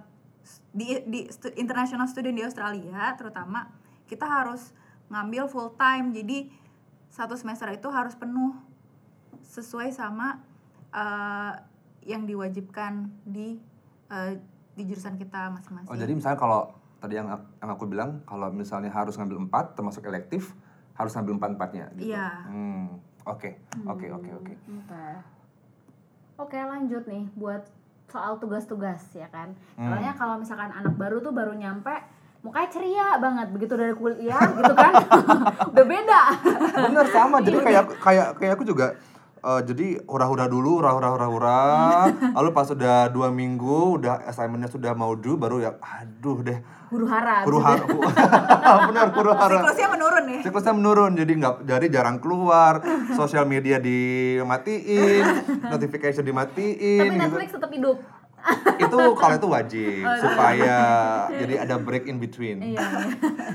[0.69, 3.69] di, di stu- international student di Australia terutama
[4.05, 4.69] kita harus
[5.09, 6.49] ngambil full time jadi
[7.09, 8.53] satu semester itu harus penuh
[9.43, 10.39] sesuai sama
[10.93, 11.53] eh,
[12.05, 13.57] yang diwajibkan di
[14.11, 14.39] eh,
[14.75, 15.89] di jurusan kita masing-masing.
[15.89, 16.61] Oh jadi misalnya kalau
[16.99, 20.51] tadi yang, yang aku bilang kalau misalnya harus ngambil empat termasuk elektif
[20.95, 22.15] harus ngambil empat empatnya gitu.
[22.15, 22.29] Iya.
[22.47, 22.87] Hmm.
[23.25, 24.53] Oke oke oke oke.
[24.53, 25.05] Oke.
[26.35, 27.63] Oke, lanjut nih buat
[28.11, 29.55] soal tugas-tugas ya kan.
[29.79, 29.87] Hmm.
[29.87, 31.95] Soalnya kalau misalkan anak baru tuh baru nyampe
[32.43, 34.93] mukanya ceria banget begitu dari kuliah gitu kan.
[35.71, 36.21] Udah beda.
[36.91, 38.99] Bener sama jadi kayak kayak kayak aku juga
[39.45, 41.61] eh, jadi hura-hura dulu hura-hura hura-hura
[42.37, 43.61] lalu pas sudah dua minggu
[43.95, 47.41] udah assignmentnya sudah mau due baru ya aduh deh Huru hara.
[47.43, 47.81] huru hara
[48.87, 50.39] benar huru hara Siklusnya menurun ya.
[50.41, 52.79] siklusnya menurun jadi nggak jadi jarang keluar
[53.11, 55.25] sosial media dimatiin
[55.73, 57.19] notification dimatiin Tapi gitu.
[57.19, 57.97] Netflix tetap hidup.
[58.77, 60.77] itu kalau itu wajib supaya
[61.33, 62.77] jadi ada break in between Iya.
[62.77, 62.87] iya.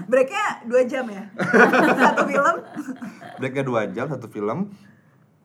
[0.03, 1.31] Breaknya dua jam ya.
[1.97, 2.55] Satu film.
[3.39, 4.75] breaknya dua jam satu film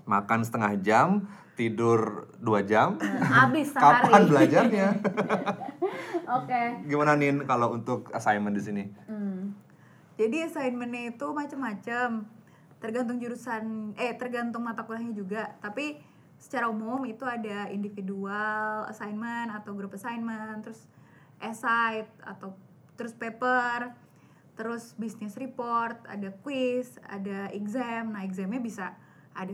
[0.06, 1.08] makan setengah jam
[1.56, 4.06] tidur dua jam Habis sehari.
[4.06, 4.88] kapan belajarnya
[6.38, 6.62] Oke.
[6.86, 9.54] gimana nin kalau untuk assignment di sini Hmm.
[10.16, 12.24] Jadi assignmentnya itu macam-macam,
[12.80, 15.60] tergantung jurusan, eh tergantung mata kuliahnya juga.
[15.60, 16.00] Tapi
[16.40, 20.88] secara umum itu ada individual assignment atau group assignment, terus
[21.44, 22.56] essay atau
[22.96, 23.92] terus paper,
[24.56, 28.16] terus business report, ada quiz, ada exam.
[28.16, 28.96] Nah examnya bisa
[29.36, 29.52] ada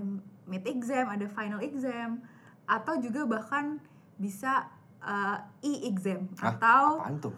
[0.51, 2.19] mid exam, ada final exam,
[2.67, 3.79] atau juga bahkan
[4.19, 4.67] bisa
[5.01, 6.55] uh, e-exam Hah?
[6.55, 7.33] atau apaan tuh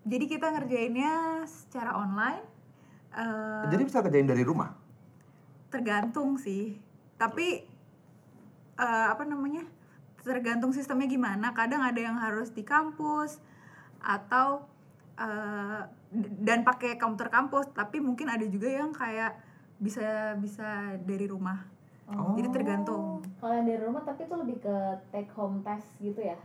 [0.00, 2.40] jadi kita ngerjainnya secara online.
[3.12, 4.72] eh, jadi bisa kerjain dari rumah
[5.70, 6.76] tergantung sih.
[7.20, 7.62] tapi
[8.80, 9.64] eh, apa namanya
[10.24, 13.40] tergantung sistemnya gimana kadang ada yang harus di kampus
[14.00, 14.64] atau
[16.08, 19.36] d- dan pakai komputer kampus tapi mungkin ada juga yang kayak
[19.76, 21.60] bisa bisa dari rumah
[22.10, 22.34] Oh.
[22.34, 24.76] jadi tergantung Kalau yang dari rumah tapi itu lebih ke
[25.08, 26.36] take home test gitu ya.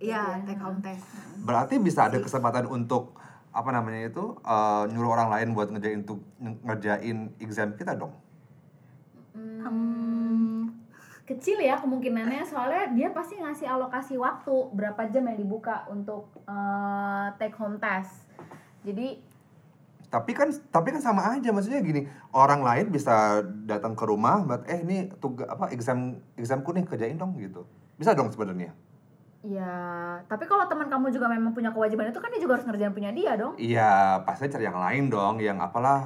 [0.00, 0.46] Iya, Iya.
[0.48, 1.04] take home test.
[1.44, 3.18] Berarti bisa ada kesempatan untuk
[3.52, 8.16] apa namanya itu eh, nyuruh orang lain buat ngerjain tuh ngerjain exam kita dong.
[9.36, 10.72] Hmm,
[11.22, 17.26] Kecil ya kemungkinannya soalnya dia pasti ngasih alokasi waktu berapa jam yang dibuka untuk eh,
[17.38, 18.26] take home test.
[18.82, 19.22] Jadi
[20.12, 24.68] Tapi kan tapi kan sama aja maksudnya gini, orang lain bisa datang ke rumah buat
[24.68, 27.64] eh ini tugas apa exam examku nih kerjain dong gitu.
[27.96, 28.76] Bisa dong sebenarnya.
[29.42, 29.74] ya,
[30.30, 33.10] tapi kalau teman kamu juga memang punya kewajiban itu kan dia juga harus ngerjain punya
[33.10, 33.58] dia dong.
[33.58, 35.98] Iya, pasti cari yang lain dong, yang apalah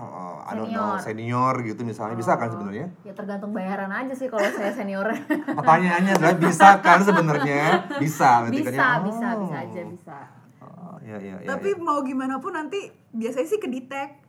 [0.49, 2.17] I don't know, senior gitu misalnya.
[2.17, 2.53] Bisa kan Oh.
[2.57, 2.89] sebenarnya?
[3.05, 5.05] Ya tergantung bayaran aja sih kalau saya senior.
[5.61, 7.63] Pertanyaannya adalah bisa kan sebenarnya?
[8.01, 9.05] Bisa, kan bisa, ya?
[9.05, 9.41] bisa, Oh.
[9.45, 10.19] bisa aja bisa.
[10.65, 11.47] Oh, iya iya iya.
[11.47, 11.85] tapi iya.
[11.85, 14.27] mau gimana pun nanti biasanya sih kedetek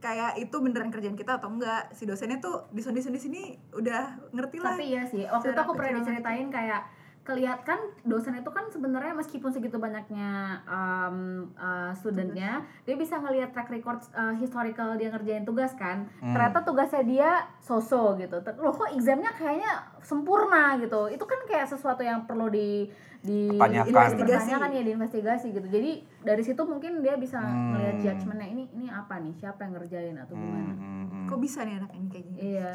[0.00, 1.92] kayak itu beneran kerjaan kita atau enggak.
[1.92, 3.42] Si dosennya tuh di sini di sini
[3.76, 6.82] udah ngerti lah Tapi iya sih, waktu itu aku pernah diceritain kayak
[7.20, 13.52] kelihat kan dosen itu kan sebenarnya meskipun segitu banyaknya um, uh, studentnya dia bisa ngelihat
[13.52, 16.08] track record uh, historical dia ngerjain tugas kan.
[16.18, 16.32] Hmm.
[16.32, 18.40] ternyata tugasnya dia so-so gitu.
[18.58, 21.12] Loh kok examnya kayaknya sempurna gitu.
[21.12, 22.88] Itu kan kayak sesuatu yang perlu di
[23.20, 24.16] di Pertanyakan.
[24.16, 27.72] dipertanyakan ya diinvestigasi gitu jadi dari situ mungkin dia bisa Hmm.
[27.72, 31.26] ngelihat judgementnya ini ini apa nih siapa yang ngerjain atau Hmm, gimana hmm, hmm.
[31.26, 32.70] kok bisa nih anak ini kayak gini iya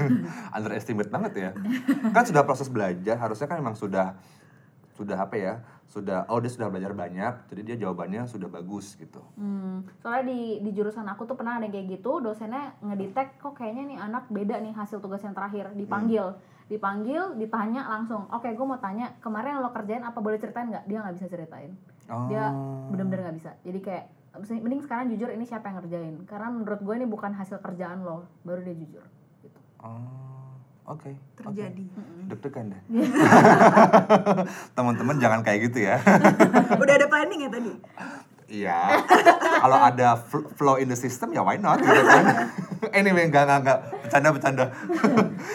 [0.56, 1.50] underestimate banget ya.
[2.10, 4.16] kan sudah proses belajar, harusnya kan memang sudah
[4.92, 5.54] sudah apa ya?
[5.86, 9.18] Sudah oh dia sudah belajar banyak, jadi dia jawabannya sudah bagus gitu.
[9.34, 13.52] Hmm, soalnya di di jurusan aku tuh pernah ada yang kayak gitu, dosennya ngedetect kok
[13.54, 16.36] kayaknya nih anak beda nih hasil tugas yang terakhir, dipanggil,
[16.70, 20.86] dipanggil, ditanya langsung, oke gue mau tanya kemarin lo kerjain apa boleh ceritain nggak?
[20.86, 21.74] Dia nggak bisa ceritain,
[22.06, 22.26] Oh.
[22.26, 22.46] dia
[22.86, 23.50] bener-bener nggak bisa.
[23.60, 24.04] Jadi kayak
[24.40, 28.30] mending sekarang jujur ini siapa yang ngerjain, karena menurut gue ini bukan hasil kerjaan lo,
[28.40, 29.02] baru dia jujur.
[29.40, 29.58] Gitu.
[29.82, 30.54] Oh,
[30.86, 31.10] oke.
[31.34, 32.30] terjadi oke.
[32.30, 32.82] Deg-degan deh.
[34.76, 35.98] Teman-teman jangan kayak gitu ya.
[36.82, 37.72] udah ada planning ya tadi
[38.50, 38.98] Iya.
[39.62, 42.50] Kalau ada fl- flow in the system ya why not gitu kan.
[42.98, 43.78] anyway, enggak enggak enggak.
[44.02, 44.64] Bercanda bercanda.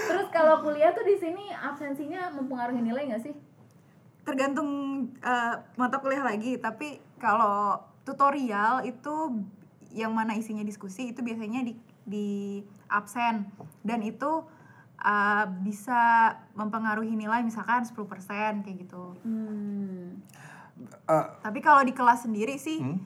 [0.07, 3.35] Terus kalau kuliah tuh di sini absensinya mempengaruhi nilai nggak sih?
[4.25, 4.69] tergantung
[5.21, 9.45] eh, mata kuliah lagi tapi kalau tutorial itu
[9.93, 12.29] yang mana isinya diskusi itu biasanya di di
[12.89, 13.45] absen
[13.85, 14.41] dan itu
[14.97, 20.19] eh, bisa mempengaruhi nilai misalkan 10% kayak gitu Hmm.
[21.07, 22.99] Eh, tapi kalau di kelas sendiri sih hmm?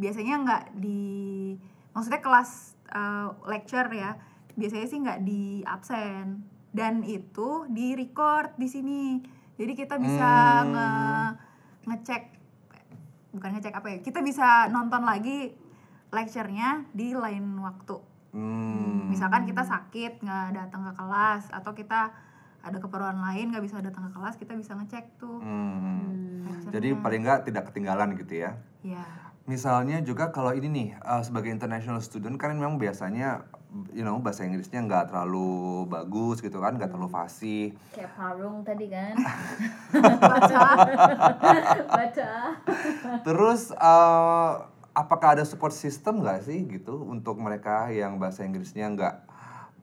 [0.00, 1.54] biasanya nggak di
[1.94, 4.18] maksudnya kelas uh, lecture ya
[4.58, 9.02] biasanya sih nggak di absen dan itu di record di sini
[9.56, 10.72] jadi kita bisa Hmm.
[10.72, 10.88] nge
[11.86, 12.22] ngecek
[13.32, 15.52] bukan ngecek apa ya kita bisa nonton lagi
[16.08, 17.98] lecturenya di lain waktu
[18.30, 19.08] Hmm.
[19.08, 22.12] misalkan kita sakit nggak datang ke kelas atau kita
[22.60, 26.26] ada keperluan lain nggak bisa datang ke kelas kita bisa ngecek tuh Hmm.
[26.66, 28.58] Jadi paling nggak tidak ketinggalan gitu ya.
[28.82, 29.06] ya
[29.46, 33.46] Misalnya juga kalau ini nih eh, sebagai international student kan memang biasanya
[33.92, 37.74] you know bahasa Inggrisnya nggak terlalu bagus gitu kan, nggak terlalu fasih.
[37.92, 39.14] Kayak parung tadi kan,
[40.32, 40.60] baca
[41.90, 42.30] baca.
[43.26, 44.52] Terus eh,
[44.96, 49.16] apakah ada support system nggak sih gitu untuk mereka yang bahasa Inggrisnya nggak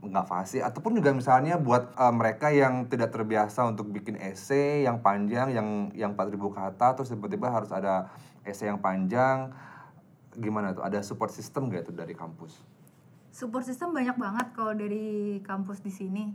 [0.04, 5.00] nggak fasih ataupun juga misalnya buat eh, mereka yang tidak terbiasa untuk bikin essay yang
[5.00, 8.12] panjang yang yang 4000 kata terus tiba-tiba harus ada
[8.44, 9.54] essay yang panjang
[10.36, 12.73] gimana tuh ada support system gak itu dari kampus?
[13.34, 16.30] Support system banyak banget kalau dari kampus di sini.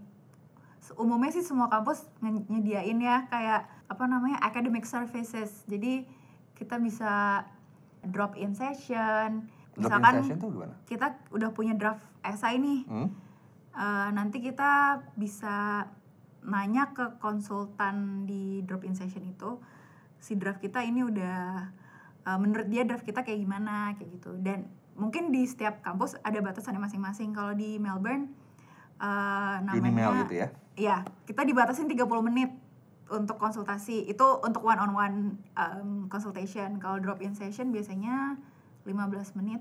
[0.98, 2.10] Umumnya sih semua kampus
[2.50, 5.62] nyediain ya kayak apa namanya academic services.
[5.70, 6.02] Jadi
[6.58, 7.46] kita bisa
[8.02, 9.46] drop in session.
[9.78, 10.74] Drop in Misalkan session tuh gimana?
[10.90, 12.82] kita udah punya draft essay nih.
[12.90, 13.08] Hmm?
[13.78, 15.86] Eh, nanti kita bisa
[16.42, 19.62] nanya ke konsultan di drop in session itu
[20.18, 21.70] si draft kita ini udah
[22.26, 24.66] eh, menurut dia draft kita kayak gimana kayak gitu dan
[24.98, 28.28] mungkin di setiap kampus ada batasannya masing-masing kalau di Melbourne
[28.98, 30.48] eh, namanya Unimel gitu ya?
[30.74, 32.50] Iya, kita dibatasin 30 menit
[33.08, 34.06] untuk konsultasi.
[34.06, 35.16] Itu untuk one on one
[35.54, 36.78] um, consultation.
[36.78, 38.38] Kalau drop in session biasanya
[38.86, 39.58] 15 menit.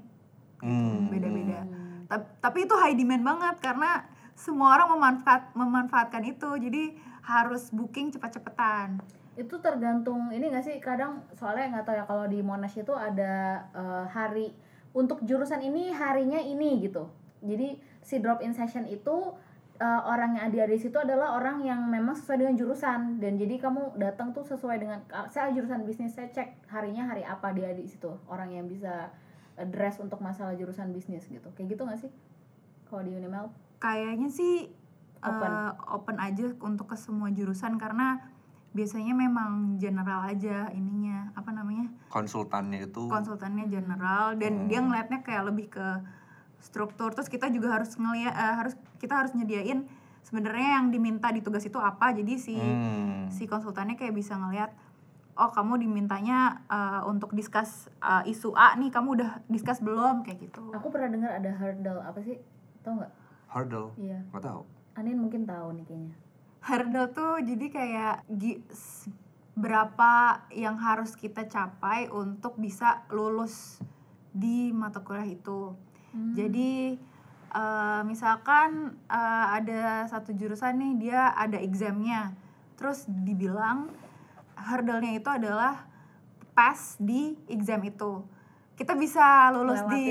[0.62, 1.10] Hmm.
[1.10, 1.66] Beda-beda.
[2.06, 4.06] Ta- Tapi itu high demand banget karena
[4.38, 6.50] semua orang memanfaat memanfaatkan itu.
[6.54, 6.84] Jadi
[7.24, 9.02] harus booking cepat-cepatan.
[9.38, 13.62] itu tergantung ini gak sih kadang soalnya nggak tahu ya kalau di Monash itu ada
[13.70, 14.50] eh, hari
[14.98, 17.06] untuk jurusan ini harinya ini gitu.
[17.46, 19.38] Jadi si drop in session itu
[19.78, 23.22] uh, orang yang ada di situ adalah orang yang memang sesuai dengan jurusan.
[23.22, 27.22] Dan jadi kamu datang tuh sesuai dengan uh, saya jurusan bisnis saya cek harinya hari
[27.22, 28.10] apa dia di situ.
[28.26, 29.14] Orang yang bisa
[29.58, 31.50] address untuk masalah jurusan bisnis gitu.
[31.54, 32.12] Kayak gitu nggak sih?
[32.90, 33.54] Kalau di Unimel?
[33.78, 34.74] Kayaknya sih
[35.22, 35.50] Open.
[35.50, 37.78] eh, open aja untuk ke semua jurusan.
[37.78, 38.18] Karena
[38.76, 41.88] biasanya memang general aja ininya apa namanya?
[42.12, 43.08] Konsultannya itu.
[43.08, 45.88] Konsultannya general dan dia ngelihatnya kayak lebih ke
[46.60, 47.14] struktur.
[47.14, 49.88] Terus kita juga harus ngeliat eh, harus kita harus nyediain
[50.26, 52.12] sebenarnya yang diminta di tugas itu apa.
[52.12, 53.32] Jadi si Hmm.
[53.32, 54.74] si konsultannya kayak bisa ngelihat
[55.38, 58.92] oh kamu dimintanya eh, untuk discuss eh, isu A nih.
[58.92, 60.22] Kamu udah discuss belum?
[60.28, 60.70] Kayak gitu.
[60.76, 62.38] Aku pernah dengar ada hurdle apa sih?
[62.84, 63.12] Tau nggak?
[63.48, 63.90] Hurdle?
[63.96, 64.20] Iya.
[64.30, 64.62] Nggak tahu.
[64.98, 66.16] Anin mungkin tahu nih kayaknya
[66.64, 68.16] hurdle tuh jadi kayak
[69.58, 73.82] berapa yang harus kita capai untuk bisa lulus
[74.30, 75.74] di mata kuliah itu.
[76.38, 76.98] Jadi
[77.54, 82.38] eh, misalkan eh, ada satu jurusan nih dia ada examnya,
[82.78, 83.90] terus dibilang
[84.58, 85.90] hurdle-nya itu adalah
[86.54, 88.22] pass di exam itu.
[88.78, 90.06] Kita bisa lulus di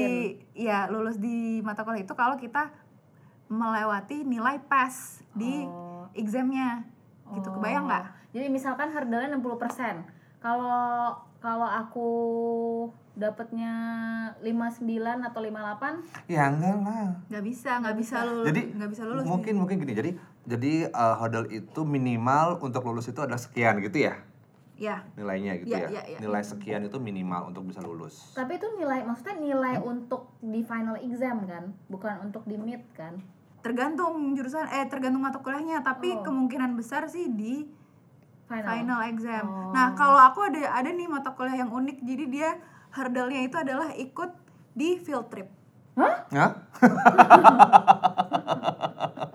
[0.59, 2.75] ya lulus di mata kuliah itu kalau kita
[3.47, 5.86] melewati nilai pass di Oh.
[6.16, 6.83] Examnya.
[7.31, 7.48] Gitu.
[7.52, 8.05] Kebayang nggak?
[8.33, 10.40] Jadi misalkan hurdle-nya 60%.
[10.40, 12.11] Kalau kalau aku
[13.16, 13.72] dapatnya
[14.44, 17.09] 59 atau 58, ya enggak lah.
[17.33, 18.46] Nggak bisa nggak bisa lulus.
[18.52, 19.94] Jadi nggak bisa lulus mungkin mungkin gini.
[19.96, 20.11] Jadi
[20.44, 24.20] jadi uh, hurdle itu minimal untuk lulus itu adalah sekian gitu ya?
[24.76, 25.09] Ya.
[25.16, 26.18] Nilainya gitu Iya, ya, iya, iya.
[26.20, 28.37] nilai sekian itu minimal untuk bisa lulus.
[28.37, 33.16] Tapi itu nilai maksudnya nilai untuk di final exam kan, bukan untuk di mid kan.
[33.66, 36.22] Tergantung jurusan eh tergantung mata kuliahnya tapi Oh.
[36.22, 37.66] kemungkinan besar sih di
[38.46, 38.62] Final.
[38.64, 39.70] final exam Oh.
[39.70, 42.50] nah kalau aku ada ada nih mata kuliah yang unik jadi dia
[42.92, 44.31] hurdle-nya itu adalah ikut
[44.72, 45.50] di field trip
[45.96, 46.29] Hah?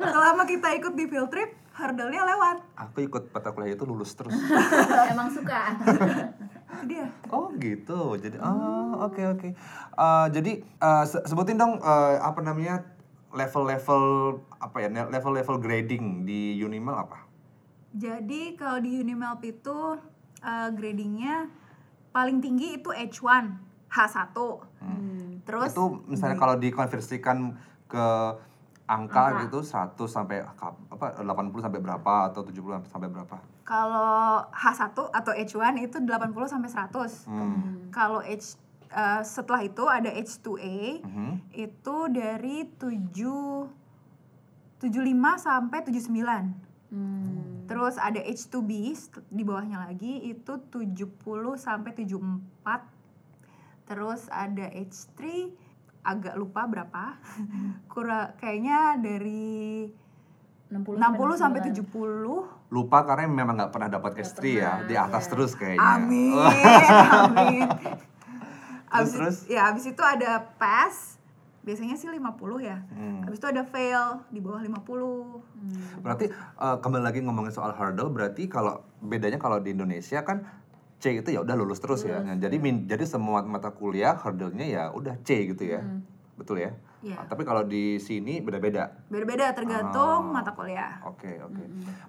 [0.01, 4.31] selama kita ikut di field trip hurdle-nya lewat aku ikut mata kuliah itu lulus terus
[5.11, 5.75] Emang suka.
[6.83, 9.49] dia oh gitu jadi oh oke oke
[9.91, 12.87] Uh, jadi uh, se- sebutin dong uh, apa namanya
[13.31, 14.03] level-level
[14.59, 17.27] apa ya level-level grading di Unimel apa
[17.91, 19.99] Jadi kalau di Unimelp itu
[20.39, 21.51] eh, gradingnya
[22.15, 23.51] paling tinggi itu H1,
[23.91, 24.35] H1.
[25.43, 27.59] Terus itu misalnya kalau dikonversikan
[27.91, 28.07] ke
[28.87, 33.35] angka, gitu 100 sampai apa 80 sampai berapa atau 70 sampai berapa
[33.71, 37.31] kalau H1 atau H1 itu 80 sampai 100.
[37.31, 37.87] Hmm.
[37.87, 38.59] Kalau H
[38.91, 41.31] eh, setelah itu ada H2A Mhm.
[41.53, 43.71] itu dari 7
[44.77, 44.91] 75
[45.37, 46.51] sampai 79.
[46.89, 47.63] Hmm.
[47.65, 51.07] Terus ada H2B st- di bawahnya lagi itu 70
[51.55, 52.83] sampai 74.
[53.85, 55.21] Terus ada H3
[56.01, 57.15] agak lupa berapa.
[57.87, 59.87] Kurang kayaknya dari
[60.67, 61.79] 60, 60 sampai 69.
[61.85, 62.59] 70.
[62.71, 66.31] lupa karena memang nggak pernah dapat S3 ya di atas terus kayaknya Amin.
[67.19, 67.67] Amin.
[68.93, 69.37] Abis, terus?
[69.47, 71.17] ya abis itu ada pass.
[71.61, 72.17] Biasanya sih 50
[72.59, 72.81] ya.
[72.89, 73.21] Hmm.
[73.21, 76.01] Abis itu ada fail di bawah 50.
[76.01, 80.41] Berarti eh, kembali lagi ngomongin soal hurdle, berarti kalau bedanya kalau di Indonesia kan
[80.97, 82.19] C itu ya udah lulus terus ya.
[82.19, 85.81] Nah, jadi min- jadi semua mata kuliah hurdle-nya ya udah C gitu ya.
[86.35, 86.73] Betul ya?
[87.01, 87.17] Iya.
[87.17, 88.93] Ah, tapi kalau di sini beda-beda.
[89.07, 90.33] Beda-beda tergantung Oh.
[90.33, 91.01] mata kuliah.
[91.03, 91.61] Oke, oke.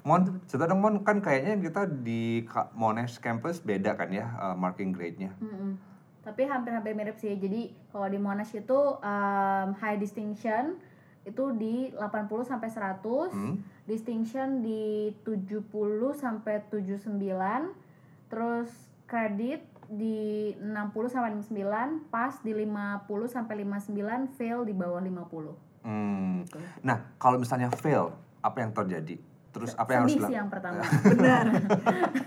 [0.02, 4.92] Mon, cerita dong Mon, kan kayaknya kita di Monash campus beda kan ya eh, marking
[4.92, 5.32] grade-nya.
[5.38, 5.91] Mm-mm.
[6.22, 7.34] Tapi hampir-hampir mirip sih.
[7.34, 10.78] Jadi kalau di Monash itu um, high distinction
[11.22, 13.62] itu di 80 sampai 100, Hmm?
[13.86, 15.70] distinction di 70
[16.14, 17.70] sampai 79,
[18.26, 18.70] terus
[19.06, 25.54] kredit di 60 sampai 59, pas di 50 sampai 59, fail di bawah 50.
[25.86, 26.42] Hmm.
[26.46, 26.58] Gitu.
[26.82, 29.18] Nah, kalau misalnya fail, apa yang terjadi?
[29.52, 30.40] Terus apa yang harus Sedih sih dilakukan?
[30.40, 30.80] yang pertama.
[31.12, 31.44] Benar.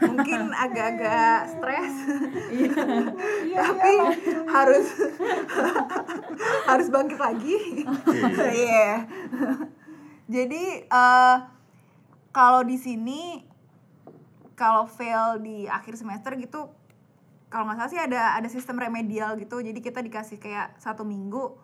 [0.05, 1.93] Mungkin agak-agak stres.
[3.49, 3.93] Tapi
[4.45, 4.87] harus
[6.69, 7.57] harus bangkit lagi.
[8.39, 9.09] Iya.
[10.29, 11.37] Jadi eh,
[12.29, 13.41] kalau di sini
[14.53, 16.69] kalau fail di akhir semester gitu
[17.49, 19.57] kalau nggak salah sih ada ada sistem remedial gitu.
[19.59, 21.57] Jadi kita dikasih kayak satu minggu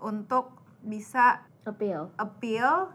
[0.00, 2.08] untuk bisa Appeal.
[2.16, 2.88] appeal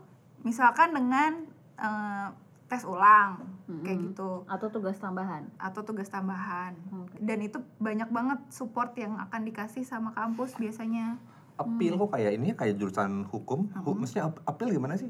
[0.45, 1.43] misalkan dengan
[1.75, 2.27] eh,
[2.65, 4.05] tes ulang kayak Mm-mm.
[4.07, 5.45] gitu Atau tugas tambahan.
[5.55, 7.17] atau tugas tambahan Oke.
[7.19, 11.17] dan itu banyak banget support yang akan dikasih sama kampus biasanya
[11.55, 13.71] Appeal kok kayak ini ya, kayak jurusan hukum?
[13.79, 15.07] Hu- Maksudnya ap- appeal gimana sih?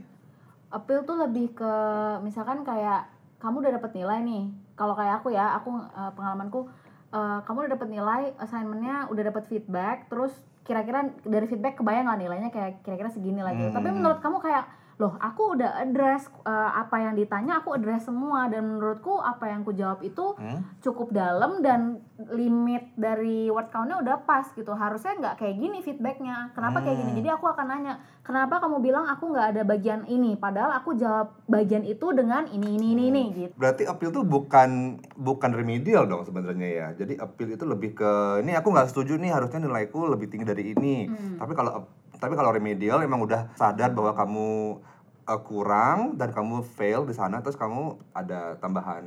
[0.67, 1.73] appeal tuh lebih ke
[2.21, 3.07] misalkan kayak
[3.37, 6.67] kamu udah dapet nilai nih kalau kayak aku ya aku eh, pengalamanku
[7.09, 12.21] eh, kamu udah dapet nilai assignmentnya udah dapet feedback terus kira-kira dari feedback kebayang nggak
[12.21, 13.97] nilainya kayak kira-kira segini lah gitu tapi Hmm.
[13.97, 14.65] menurut kamu kayak
[14.95, 19.61] loh aku udah address uh, apa yang ditanya aku address semua dan menurutku apa yang
[19.61, 20.63] ku jawab itu Hmm?
[20.79, 26.51] cukup dalam dan limit dari word countnya udah pas gitu harusnya nggak kayak gini feedbacknya
[26.51, 27.19] kenapa kayak gini Hmm.
[27.19, 31.35] jadi aku akan nanya kenapa kamu bilang aku nggak ada bagian ini padahal aku jawab
[31.45, 36.23] bagian itu dengan ini ini ini ini gitu Berarti appeal tuh bukan bukan remedial dong
[36.23, 36.87] sebenarnya ya.
[36.95, 40.71] Jadi appeal itu lebih ke ini aku nggak setuju nih harusnya nilaiku lebih tinggi dari
[40.71, 41.07] ini.
[41.07, 41.39] Hmm.
[41.39, 41.71] Tapi kalau
[42.19, 44.79] tapi kalau remedial emang udah sadar bahwa kamu
[45.27, 49.05] uh, kurang dan kamu fail di sana terus kamu ada tambahan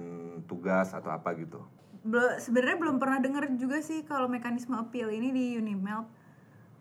[0.50, 1.62] tugas atau apa gitu.
[2.02, 6.06] Bel- sebenarnya belum pernah dengar juga sih kalau mekanisme appeal ini di Unimelt.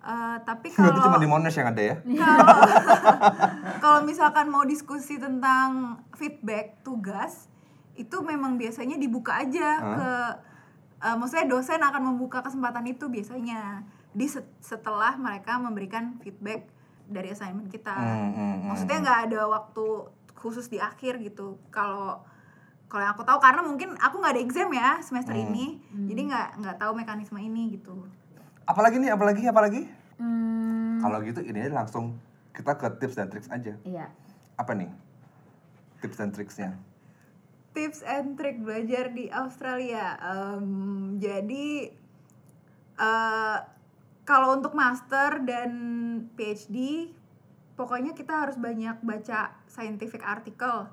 [0.08, 1.96] Eh, tapi Berarti cuma kalau di Monash yang ada ya?
[2.22, 2.48] kalau
[3.84, 7.52] kalau misalkan mau diskusi tentang feedback tugas
[7.98, 9.96] itu memang biasanya dibuka aja Hah?
[9.98, 10.10] ke
[11.02, 16.68] eh, maksudnya dosen akan membuka kesempatan itu biasanya di set- setelah mereka memberikan feedback
[17.06, 19.86] dari assignment kita Hmm, hmm, hmm, maksudnya nggak ada waktu
[20.34, 22.22] khusus di akhir gitu kalau
[22.86, 25.44] kalau yang aku tahu karena mungkin aku nggak ada exam ya semester Hmm.
[25.46, 25.66] ini
[26.06, 28.06] jadi nggak nggak tahu mekanisme ini gitu
[28.66, 29.82] Apalagi nih, apalagi, apalagi?
[30.20, 32.20] hmm, Kalau gitu ini langsung
[32.52, 33.80] kita ke tips dan triks aja.
[33.82, 34.12] iya
[34.56, 34.92] Apa nih?
[35.98, 36.76] Tips dan triksnya.
[37.72, 40.20] tips and trick belajar di Australia.
[40.20, 40.68] Em,
[41.16, 41.96] jadi
[42.98, 43.58] eh,
[44.28, 45.72] kalau untuk master dan
[46.36, 47.08] PhD,
[47.80, 50.92] pokoknya kita harus banyak baca scientific article.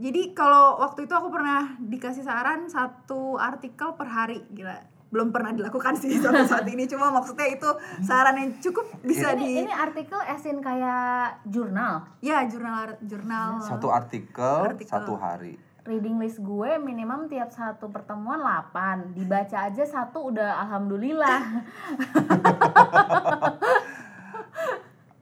[0.00, 4.80] Jadi kalau waktu itu aku pernah dikasih saran satu artikel per hari, gila.
[5.12, 6.88] Belum pernah dilakukan sih sampai saat ini.
[6.88, 7.68] Cuma maksudnya itu
[8.00, 13.92] saran yang cukup bisa ini, di ini artikel esin kayak jurnal ya jurnal jurnal Satu
[13.92, 14.88] artikel, Artikel.
[14.90, 15.54] satu hari.
[15.84, 21.40] Reading list gue minimum tiap satu pertemuan 8 dibaca aja satu udah alhamdulillah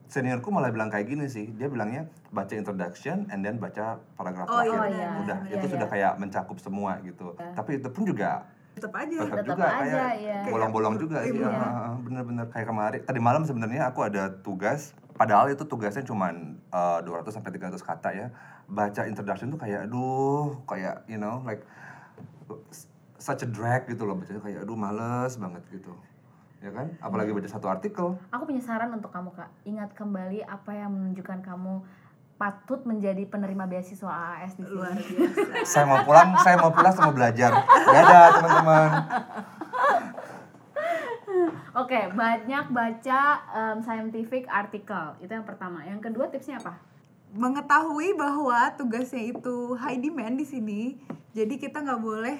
[0.06, 1.48] Seniorku malah bilang kayak gini sih.
[1.56, 4.92] Dia bilangnya baca introduction and then baca paragraf Oh, terakhir.
[4.92, 5.08] iya, iya.
[5.24, 5.72] Udah, Iya, itu iya.
[5.72, 7.32] sudah kayak mencakup semua gitu.
[7.32, 10.38] Tapi itu pun juga tetap aja tetap Tetap juga aja, kayak iya.
[10.48, 11.32] bolong-bolong juga sih.
[11.32, 11.96] Iya.
[12.04, 13.00] Bener-bener kayak kemarin.
[13.08, 14.92] Tadi malam sebenarnya aku ada tugas.
[15.22, 18.26] Padahal itu tugasnya cuma 200 sampai 300 kata ya.
[18.66, 21.62] Baca introduction tuh kayak aduh, kayak you know like
[23.22, 25.94] such a drag gitu loh bacanya kayak aduh males banget gitu.
[26.58, 26.98] Ya kan?
[26.98, 28.18] Apalagi baca satu artikel.
[28.34, 31.86] aku punya saran untuk kamu kak ingat kembali apa yang menunjukkan kamu
[32.34, 36.90] patut menjadi penerima beasiswa AAS di sini luar biasa saya mau pulang, saya mau pulang,
[36.90, 37.50] saya mau belajar.
[37.70, 38.90] Dadah teman-teman.
[41.72, 43.20] Oke, banyak baca
[43.52, 45.16] em, scientific article.
[45.20, 45.82] Itu yang pertama.
[45.84, 46.92] Yang kedua tipsnya apa?
[47.32, 51.00] mengetahui bahwa tugasnya itu high demand di sini
[51.32, 52.36] jadi kita nggak boleh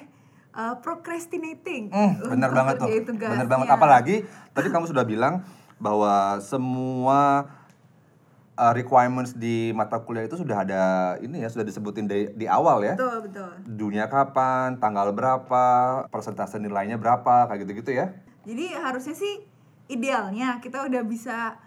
[0.53, 2.87] uh, procrastinating Hmm, bener banget tuh.
[3.09, 3.41] tugasnya.
[3.41, 3.67] Bener banget.
[3.73, 4.15] Apalagi
[4.53, 5.41] tadi kamu sudah bilang
[5.81, 7.49] bahwa semua
[8.53, 10.83] uh, requirements di mata kuliah itu sudah ada
[11.25, 12.93] ini ya sudah disebutin di, di awal ya.
[12.93, 15.65] betul betul Dunia kapan, tanggal berapa,
[16.13, 18.13] persentase nilainya berapa, kayak gitu-gitu ya.
[18.43, 19.43] Jadi harusnya sih
[19.87, 21.59] idealnya kita udah bisa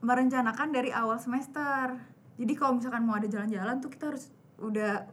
[0.00, 1.96] merencanakan dari awal semester
[2.40, 5.04] jadi kalau misalkan mau ada jalan-jalan tuh kita harus udah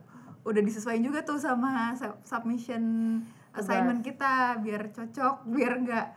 [0.48, 3.20] udah disesuaikan juga tuh sama sub- submission
[3.52, 6.08] assignment kita biar cocok biar nggak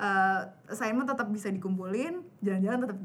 [0.00, 0.40] eh,
[0.72, 2.98] assignment tetap bisa dikumpulin jalan-jalan tetap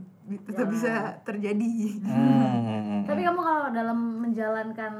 [0.48, 0.72] tetap Jalan.
[0.72, 0.94] bisa
[1.28, 1.74] terjadi
[2.08, 3.04] Hmm.
[3.04, 4.94] Tapi kamu kalau dalam menjalankan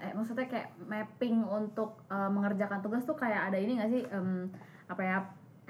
[0.00, 4.50] eh maksudnya kayak mapping untuk eh, mengerjakan tugas tuh kayak ada ini gak sih em,
[4.88, 5.16] apa ya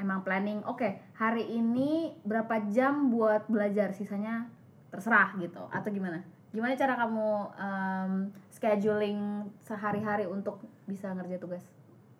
[0.02, 0.82] emang planning oke
[1.14, 3.94] hari ini berapa jam buat belajar?
[3.94, 4.50] Sisanya
[4.90, 6.26] terserah gitu atau gimana?
[6.50, 8.12] Gimana cara kamu em,
[8.50, 11.64] scheduling sehari-hari untuk bisa ngerjain tugas?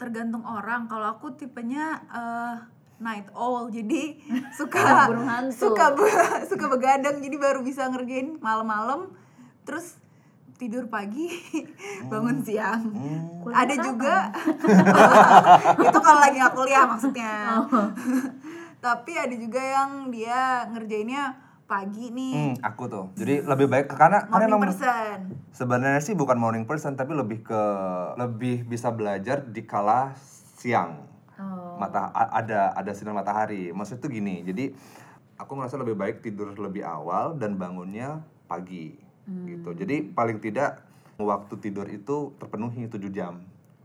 [0.01, 0.89] Tergantung orang.
[0.89, 2.57] Kalau aku tipenya eh,
[3.03, 4.17] night owl jadi
[4.59, 5.59] suka burung hantu.
[5.69, 9.11] suka be- suka begadang jadi baru bisa ngerjain malam-malam.
[9.69, 9.99] Terus
[10.57, 11.29] tidur pagi
[12.11, 12.83] bangun siang.
[12.93, 13.21] Hmm.
[13.43, 14.17] Kuliah ada juga
[15.87, 17.35] itu kalau lagi nggak kuliah maksudnya.
[18.85, 21.39] Tapi ada juga yang dia ngerjainnya
[21.71, 22.35] pagi nih.
[22.35, 23.07] Hmm, aku tuh.
[23.15, 25.19] Jadi lebih baik karena karena morning emang person.
[25.55, 27.63] sebenarnya sih bukan morning person tapi lebih ke
[28.19, 30.13] lebih bisa belajar di kala
[30.59, 31.09] siang.
[31.39, 31.79] oh.
[31.79, 33.71] Mata ada ada sinar matahari.
[33.71, 34.75] Maksud itu gini jadi
[35.43, 39.12] aku merasa lebih baik tidur lebih awal dan bangunnya pagi
[39.49, 39.71] gitu.
[39.77, 40.83] Jadi paling tidak
[41.21, 43.43] waktu tidur itu terpenuhi 7 jam.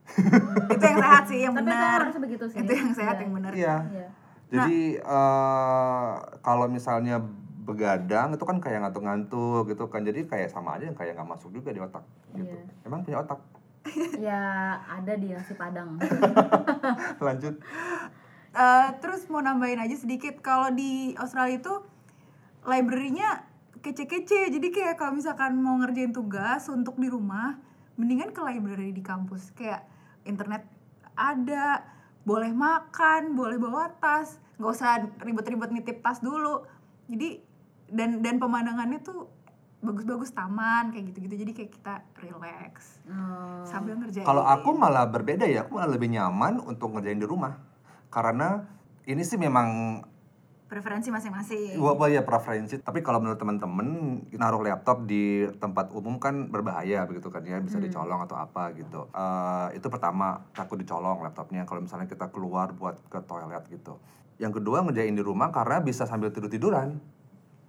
[0.72, 2.58] Itu yang sehat sih yang tapi itu benar harus begitu sih.
[2.64, 3.52] Itu yang sehat Iya, yang benar.
[3.52, 3.76] Iya.
[3.92, 4.08] Iya.
[4.48, 7.20] jadi eh, kalau misalnya
[7.68, 10.08] begadang itu kan kayak ngantuk-ngantuk gitu kan.
[10.08, 12.08] Jadi kayak sama aja yang kayak nggak masuk juga di otak
[12.40, 12.56] gitu.
[12.56, 12.88] Iya.
[12.88, 13.40] emang punya otak?
[14.16, 14.44] Ya
[14.88, 16.00] ada di nasi padang.
[17.28, 17.60] Lanjut.
[18.58, 20.40] Eh, terus mau nambahin aja sedikit.
[20.40, 21.74] Kalau di Australia itu
[22.64, 23.47] library-nya
[23.88, 24.52] kece-kece.
[24.52, 27.56] Jadi kayak kalau misalkan mau ngerjain tugas untuk di rumah
[27.96, 29.56] mendingan ke library di kampus.
[29.56, 29.88] Kayak
[30.28, 30.68] internet
[31.16, 31.88] ada
[32.28, 34.44] boleh makan boleh bawa tas.
[34.60, 36.68] Nggak usah ribet-ribet nitip tas dulu.
[37.08, 37.40] Jadi
[37.88, 39.32] dan dan pemandangannya tuh
[39.80, 41.36] bagus-bagus taman kayak gitu-gitu.
[41.48, 43.64] Jadi kayak kita relax Oh.
[43.64, 44.28] sambil ngerjain.
[44.28, 47.56] Kalau aku malah berbeda ya, aku malah lebih nyaman untuk ngerjain di rumah.
[48.12, 48.68] Karena
[49.08, 50.02] ini sih memang
[50.68, 56.20] preferensi masing-masing gua gua ya preferensi, tapi kalau menurut teman-teman naruh laptop di tempat umum
[56.20, 59.08] kan berbahaya begitu kan ya, bisa dicolong atau apa gitu.
[59.16, 63.96] Eh, itu pertama, takut dicolong laptopnya kalau misalnya kita keluar buat ke toilet gitu.
[64.38, 67.00] Yang kedua ngerjain di rumah karena bisa sambil tidur-tiduran.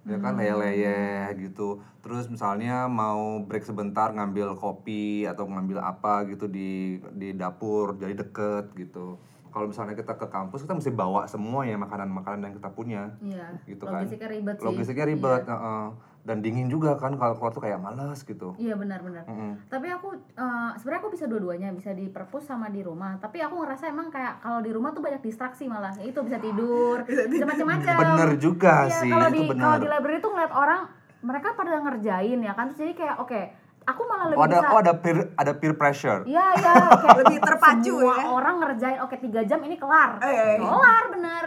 [0.07, 1.83] Ya kan leyeh-leyeh gitu.
[2.01, 8.15] Terus misalnya mau break sebentar ngambil kopi atau ngambil apa gitu di di dapur jadi
[8.15, 9.19] deket gitu.
[9.49, 13.47] Kalau misalnya kita ke kampus kita mesti bawa semua ya makanan-makanan yang kita punya Iya.
[13.65, 14.01] gitu kan.
[14.01, 14.65] Logistiknya ribet sih.
[14.65, 15.85] Logistiknya ribet, heeh.
[16.19, 18.53] dan dingin juga kan kalau keluar tuh kayak males gitu.
[18.59, 19.23] Iya benar-benar.
[19.25, 19.65] Mm-mm.
[19.65, 23.17] Tapi aku eh, sebenarnya aku bisa dua-duanya, bisa di perpus sama di rumah.
[23.17, 25.95] Tapi aku ngerasa emang kayak kalau di rumah tuh banyak distraksi malah.
[25.97, 27.95] Itu bisa tidur, bisa macam-macam.
[27.97, 30.81] Bener juga Iya, sih, kalau itu di kalau di library tuh ngeliat orang
[31.19, 32.65] mereka pada ngerjain ya kan.
[32.69, 33.41] Terus jadi kayak oke,
[33.89, 36.21] aku malah lebih Oh ada bisa oh ada peer ada peer pressure.
[36.29, 38.25] Iya iya kayak Lebih terpacu semua ya.
[38.29, 40.21] orang ngerjain oke tiga jam ini kelar.
[40.21, 40.57] Eh.
[40.61, 41.43] Kelar bener.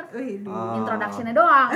[0.51, 0.75] Ah.
[0.79, 1.71] Introductionnya doang.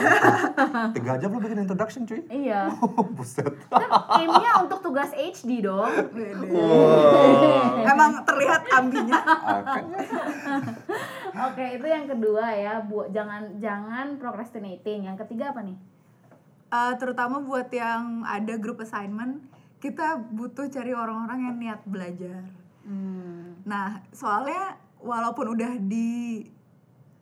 [0.96, 2.20] Tiga jam lu bikin introduction cuy.
[2.28, 2.68] iya.
[3.16, 3.52] Buset.
[3.70, 3.90] Kan
[4.20, 5.88] aimnya untuk tugas HD dong.
[7.86, 9.20] emang terlihat ambinya.
[11.36, 15.04] Oke, itu yang kedua ya, buat jangan jangan procrastinating.
[15.08, 15.76] Yang ketiga apa nih?
[16.66, 19.38] Eh, terutama buat yang ada grup assignment
[19.81, 22.43] kita butuh cari orang-orang yang niat belajar.
[22.87, 23.59] Hmm.
[23.66, 26.47] nah soalnya walaupun udah di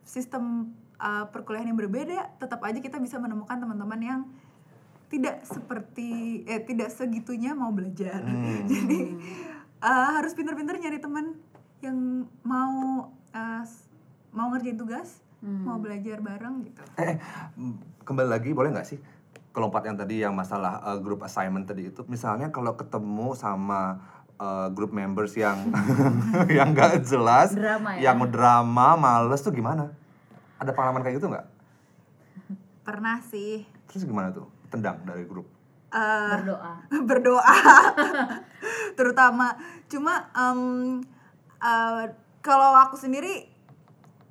[0.05, 0.69] sistem
[1.01, 4.21] uh, perkuliahan yang berbeda tetap aja kita bisa menemukan teman-teman yang
[5.09, 8.21] tidak seperti eh tidak segitunya mau belajar.
[8.21, 8.65] Hmm.
[8.71, 9.17] jadi
[9.81, 11.33] uh, harus pinter-pinter nyari teman
[11.81, 13.63] yang mau uh,
[14.29, 16.81] mau ngerjain tugas mau belajar bareng gitu.
[16.97, 17.21] Eh,
[18.01, 18.97] kembali lagi boleh nggak sih
[19.55, 24.03] kelompat yang tadi yang masalah uh, group assignment tadi itu misalnya kalau ketemu sama
[24.35, 25.71] uh, group members yang
[26.59, 28.11] yang nggak jelas Drama ya?
[28.11, 29.95] yang drama males tuh gimana?
[30.59, 31.47] Ada pengalaman kayak gitu nggak?
[32.83, 33.63] Pernah sih.
[33.87, 34.51] Terus gimana tuh?
[34.67, 35.55] Tendang dari grup
[35.95, 36.73] uh, Berdoa.
[37.09, 37.55] berdoa.
[38.99, 39.55] Terutama.
[39.87, 40.99] Cuma em,
[41.61, 42.03] eh,
[42.43, 43.47] kalau aku sendiri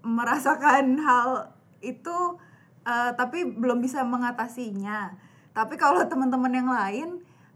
[0.05, 2.37] merasakan hal itu
[2.85, 5.13] eh, tapi belum bisa mengatasinya.
[5.53, 7.09] Tapi kalau teman-teman yang lain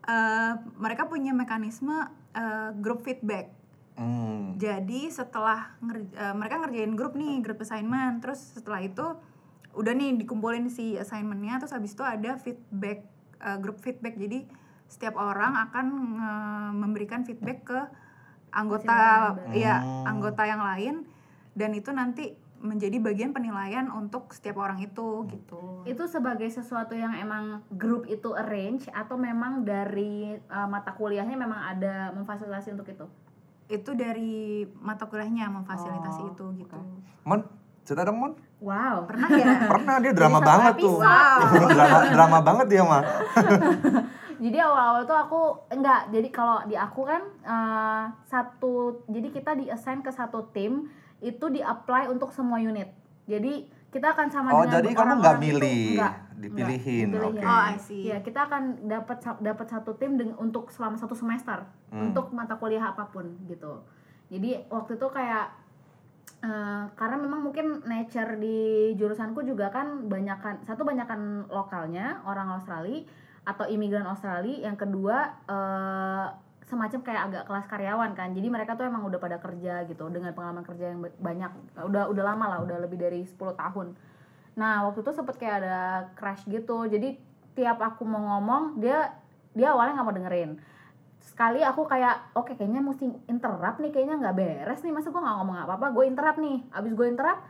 [0.04, 1.94] eh, mereka punya mekanisme
[2.34, 3.54] eh, group feedback.
[3.98, 4.54] Hmm.
[4.54, 9.02] jadi setelah nger- eh, mereka ngerjain grup nih, grup assignment, terus setelah itu
[9.74, 13.02] udah nih dikumpulin si assignmentnya, terus habis itu ada feedback,
[13.42, 14.14] eh, grup feedback.
[14.14, 14.46] Jadi
[14.86, 17.80] setiap orang akan nge- memberikan feedback ke
[18.54, 20.94] anggota, ya anggota yang lain,
[21.52, 25.82] dan itu nanti menjadi bagian penilaian untuk setiap orang itu gitu.
[25.86, 31.60] Itu sebagai sesuatu yang emang grup itu arrange atau memang dari uh, mata kuliahnya memang
[31.76, 33.06] ada memfasilitasi untuk itu?
[33.70, 36.78] Itu dari mata kuliahnya memfasilitasi Oh, itu gitu.
[37.22, 37.46] Mon
[37.86, 39.06] cerita dong Mon Wow.
[39.06, 39.54] Pernah ya?
[39.72, 41.70] pernah dia drama banget tuh episode.
[41.78, 43.02] drama drama banget dia mah
[44.38, 45.42] Jadi awal-awal tuh aku
[45.74, 46.14] enggak.
[46.14, 50.86] Jadi kalau di aku kan uh, satu jadi kita di assign ke satu tim
[51.20, 52.88] itu di apply untuk semua unit.
[53.26, 55.44] Jadi kita akan sama Oh, dengan jadi kamu nggak itu.
[55.48, 57.40] milih, Enggak, dipilihin, enggak, oke.
[57.42, 58.02] Oh, I see.
[58.04, 62.12] Iya, kita akan dapat dapat satu tim untuk selama satu semester Hmm.
[62.12, 63.80] untuk mata kuliah apa pun gitu.
[64.28, 65.46] Jadi waktu itu kayak
[66.38, 68.58] eh, karena memang mungkin nature di
[68.94, 73.02] jurusanku juga kan banyakan satu banyakan lokalnya orang Australia
[73.42, 75.16] atau imigran Australia, yang kedua
[75.48, 76.26] eh,
[76.68, 78.28] semacam kayak agak kelas karyawan kan.
[78.36, 81.50] Jadi mereka tuh emang udah pada kerja gitu dengan pengalaman kerja yang ba- banyak.
[81.88, 83.96] Udah udah lama lah, udah lebih dari 10 tahun.
[84.60, 85.78] Nah, waktu itu sempet kayak ada
[86.14, 86.84] crash gitu.
[86.84, 87.16] Jadi
[87.56, 89.16] tiap aku mau ngomong, dia
[89.56, 90.50] dia awalnya nggak mau dengerin.
[91.24, 94.92] Sekali aku kayak, oke kayaknya mesti interrupt nih, kayaknya nggak beres nih.
[94.92, 96.58] Masa gue nggak ngomong apa-apa, gue interrupt nih.
[96.70, 97.40] Abis gue interrupt,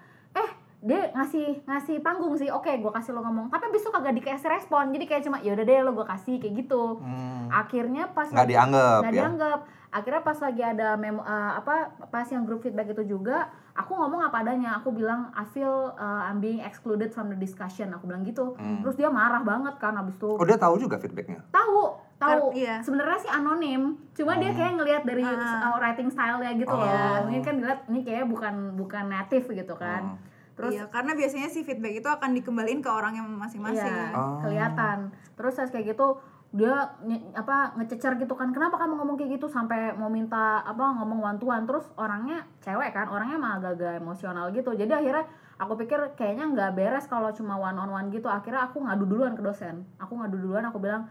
[0.79, 2.49] dia ngasih ngasih panggung sih.
[2.55, 3.51] Oke, gue kasih lo ngomong.
[3.51, 4.95] Tapi abis itu kagak dikasih respon.
[4.95, 7.03] Jadi kayak cuma, yaudah deh lo gue kasih kayak gitu.
[7.03, 7.51] Hmm.
[7.51, 12.29] Akhirnya pas nggak dianggap nggak ya dianggap akhirnya pas lagi ada memo eh, apa pas
[12.29, 16.45] yang group feedback itu juga aku ngomong apa adanya aku bilang I feel uh, I'm
[16.45, 18.53] being excluded from the discussion aku bilang gitu
[18.85, 22.83] terus dia marah banget kan abis itu oh dia tahu juga feedbacknya tahu tahu iya.
[22.83, 26.83] sebenarnya sih anonim cuma dia kayak ngelihat dari uh, writing style-nya gitu Oh.
[26.85, 30.28] ya mungkin kan ngeliat ini kayak bukan bukan native gitu kan Oh.
[30.59, 33.87] Terus iya, karena biasanya si feedback itu akan dikembaliin ke orang yang masing-masing.
[33.87, 34.43] Iya, Oh.
[34.43, 35.15] kelihatan.
[35.39, 39.47] Terus kayak gitu dia nye- apa ngececer gitu kan kenapa kamu ngomong kayak gitu?
[39.47, 44.01] Sampai mau minta apa ngomong one to one terus orangnya cewek kan orangnya mah agak-agak
[44.01, 44.73] emosional gitu.
[44.73, 45.29] Jadi akhirnya
[45.61, 48.27] aku pikir kayaknya nggak beres kalau cuma one on one gitu.
[48.27, 49.87] Akhirnya aku ngadu duluan ke dosen.
[50.01, 51.07] Aku ngadu duluan aku bilang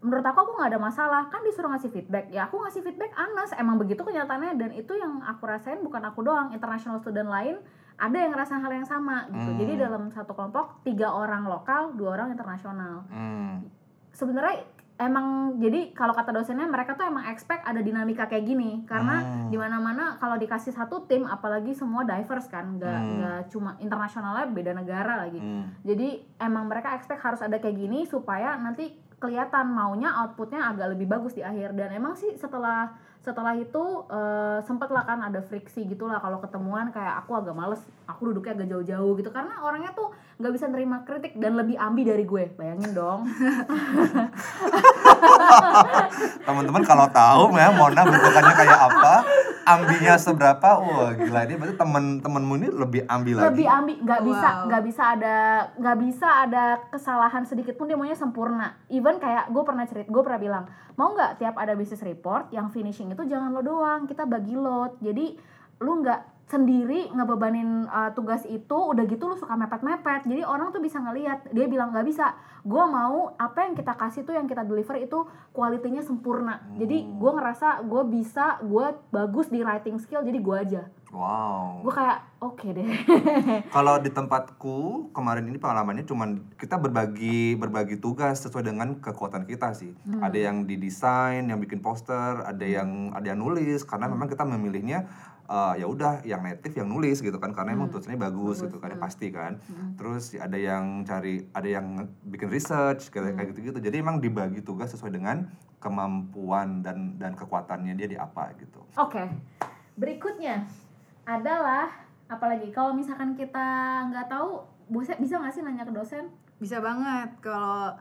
[0.00, 1.22] menurut aku aku nggak ada masalah.
[1.28, 2.32] Kan disuruh ngasih feedback.
[2.32, 3.52] Ya aku ngasih feedback Anas.
[3.54, 4.56] Emang begitu kenyataannya.
[4.56, 6.48] Dan itu yang aku rasain bukan aku doang.
[6.50, 7.60] International student lain
[7.98, 9.58] ada yang ngerasain hal yang sama gitu Hmm.
[9.58, 13.66] jadi dalam satu kelompok tiga orang lokal dua orang internasional Hmm.
[14.10, 14.62] sebenarnya
[14.98, 19.46] emang jadi kalau kata dosennya mereka tuh emang expect ada dinamika kayak gini karena Hmm.
[19.46, 23.14] di mana-mana kalau dikasih satu tim apalagi semua diverse kan nggak Hmm.
[23.18, 25.70] nggak cuma internasionalnya beda negara lagi Hmm.
[25.82, 31.06] jadi emang mereka expect harus ada kayak gini supaya nanti kelihatan maunya outputnya agak lebih
[31.08, 35.84] bagus di akhir dan emang sih setelah setelah itu eh, sempet lah kan ada friksi
[35.84, 39.30] gitulah kalau ketemuan kayak aku agak males aku duduknya agak jauh-jauh gitu.
[39.34, 42.54] Karena orangnya tuh nggak bisa nerima kritik dan lebih ambi dari gue.
[42.54, 43.26] Bayangin dong.
[46.46, 49.14] Teman-teman kalau tahu ya Mona bentukannya kayak apa,
[49.66, 51.54] ambinya seberapa, wah gila ini.
[51.60, 53.52] Berarti temen-temenmu ini lebih ambi lagi.
[53.52, 54.64] lebih ambi nggak bisa Wow.
[54.70, 55.36] nggak bisa ada
[55.76, 58.78] nggak bisa ada kesalahan sedikit pun dia maunya sempurna.
[58.88, 60.64] Even kayak gue pernah cerit gue pernah bilang
[60.98, 64.98] mau nggak tiap ada business report yang finishing itu jangan lo doang kita bagi load.
[64.98, 65.38] Jadi
[65.78, 70.80] lu nggak sendiri ngebebanin uh, tugas itu udah gitu lu suka mepet-mepet jadi orang tuh
[70.80, 72.32] bisa ngelihat dia bilang nggak bisa
[72.64, 77.30] gue mau apa yang kita kasih tuh yang kita deliver itu kualitinya sempurna jadi gue
[77.36, 81.88] ngerasa gue bisa gue bagus di writing skill jadi gue aja Wow.
[81.88, 82.84] gue kayak oke deh
[83.74, 89.72] Kalau di tempatku kemarin ini pengalamannya cuman kita berbagi berbagi tugas sesuai dengan kekuatan kita
[89.72, 89.96] sih.
[90.04, 90.20] Hmm.
[90.20, 94.20] Ada yang didesain, yang bikin poster, ada yang ada yang nulis karena Hmm.
[94.20, 95.08] memang kita memilihnya
[95.48, 97.96] eh, ya udah yang native yang nulis gitu kan karena emang Hmm.
[97.96, 99.56] tulisannya bagus, gitu kan ya pasti kan.
[99.96, 101.86] Terus ada yang cari ada yang
[102.22, 103.36] bikin research kayak Hmm.
[103.36, 103.78] kayak gitu-gitu.
[103.80, 105.48] Jadi emang dibagi tugas sesuai dengan
[105.80, 108.84] kemampuan dan dan kekuatannya dia di apa gitu.
[108.94, 109.24] Oke,
[109.94, 110.68] berikutnya
[111.24, 111.88] adalah
[112.26, 113.66] apalagi kalau misalkan kita
[114.12, 116.28] nggak tahu, bisa bisa nggak sih nanya ke dosen?
[116.60, 117.96] Bisa banget kalau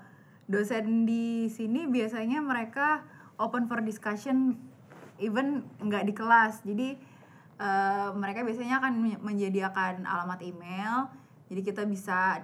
[0.45, 4.59] dosen di sini biasanya mereka open for discussion
[5.15, 6.63] even nggak di kelas.
[6.63, 6.97] Jadi
[7.58, 11.10] eh, mereka biasanya akan men- menyediakan alamat email.
[11.47, 12.43] Jadi kita bisa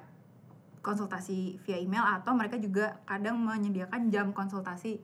[0.84, 4.99] konsultasi via email atau mereka juga kadang menyediakan jam konsultasi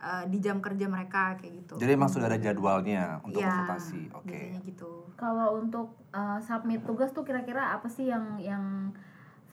[0.00, 1.74] eh, di jam kerja mereka kayak gitu.
[1.76, 4.02] Jadi emang sudah ada jadwalnya untuk Iya, konsultasi.
[4.16, 4.30] Oke.
[4.30, 4.90] Biasanya gitu.
[5.14, 8.90] Kalau untuk uh, submit tugas tuh kira-kira apa sih yang yang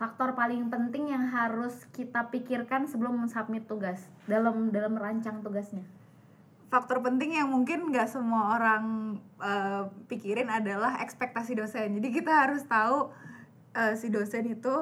[0.01, 5.85] faktor paling penting yang harus kita pikirkan sebelum submit tugas dalam dalam merancang tugasnya?
[6.69, 11.97] Faktor penting yang mungkin nggak semua orang eh, pikirin adalah ekspektasi dosen.
[11.97, 13.09] Jadi kita harus tahu
[13.73, 14.75] eh, si dosen itu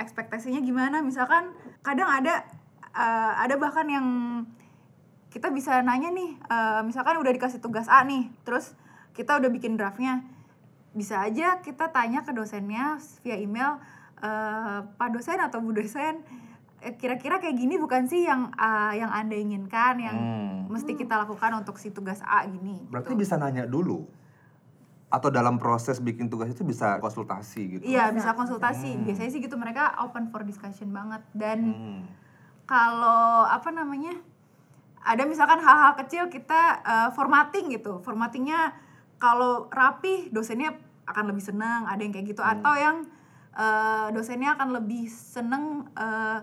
[0.00, 1.04] ekspektasinya gimana.
[1.04, 1.52] Misalkan
[1.84, 2.44] kadang ada
[2.96, 4.06] eh, ada bahkan yang
[5.28, 8.72] kita bisa nanya nih, eh, misalkan udah dikasih tugas A nih, terus
[9.12, 10.24] kita udah bikin draftnya,
[10.96, 13.76] bisa aja kita tanya ke dosennya via email,
[14.24, 16.24] eh, Pak dosen atau Bu dosen,
[16.78, 20.70] kira-kira kayak gini bukan sih yang eh, yang anda inginkan, yang Hmm.
[20.70, 22.86] mesti kita lakukan untuk si tugas A gini.
[22.86, 23.20] Berarti gitu.
[23.20, 24.06] bisa nanya dulu.
[25.08, 27.82] Atau dalam proses bikin tugas itu bisa konsultasi gitu.
[27.82, 28.14] Iya Bisa.
[28.14, 28.90] bisa konsultasi.
[28.92, 29.02] Hmm.
[29.02, 31.24] Biasanya sih gitu mereka open for discussion banget.
[31.32, 32.00] Dan Hmm.
[32.64, 34.12] kalau apa namanya
[35.00, 37.98] ada misalkan hal-hal kecil kita eh, formatting gitu.
[37.98, 38.76] Formattingnya
[39.16, 40.76] kalau rapi dosennya
[41.06, 41.88] akan lebih senang.
[41.88, 42.42] Ada yang kayak gitu.
[42.44, 42.96] Atau yang
[43.56, 46.38] eh, dosennya akan lebih seneng eh,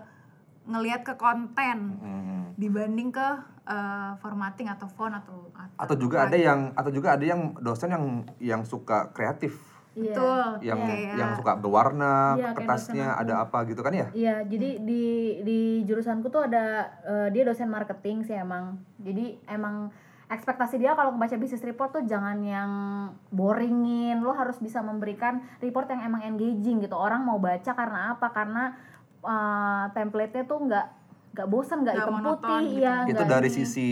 [0.66, 2.44] ngelihat ke konten Hmm.
[2.54, 3.28] dibanding ke
[3.66, 8.04] eh, formatting atau font atau Atau juga ada yang atau juga ada yang dosen yang
[8.38, 9.58] yang suka kreatif,
[9.92, 14.06] betul yang kayak- yang suka berwarna, Iya, kayak kertasnya ada apa gitu kan ya?
[14.14, 15.04] Iya, jadi di
[15.42, 16.64] di jurusanku tuh ada
[17.02, 18.78] eh, dia dosen marketing sih emang.
[18.96, 19.90] Jadi emang
[20.26, 22.70] ekspektasi dia kalau membaca business report tuh jangan yang
[23.30, 24.18] boringin.
[24.20, 26.94] Lo harus bisa memberikan report yang emang engaging gitu.
[26.94, 28.30] Orang mau baca karena apa?
[28.30, 28.74] Karena
[29.24, 30.86] eh, template-nya tuh nggak
[31.36, 32.80] nggak bosan, nggak hitam putih, gitu.
[32.80, 32.94] ya.
[33.04, 33.56] itu dari ini.
[33.60, 33.88] sisi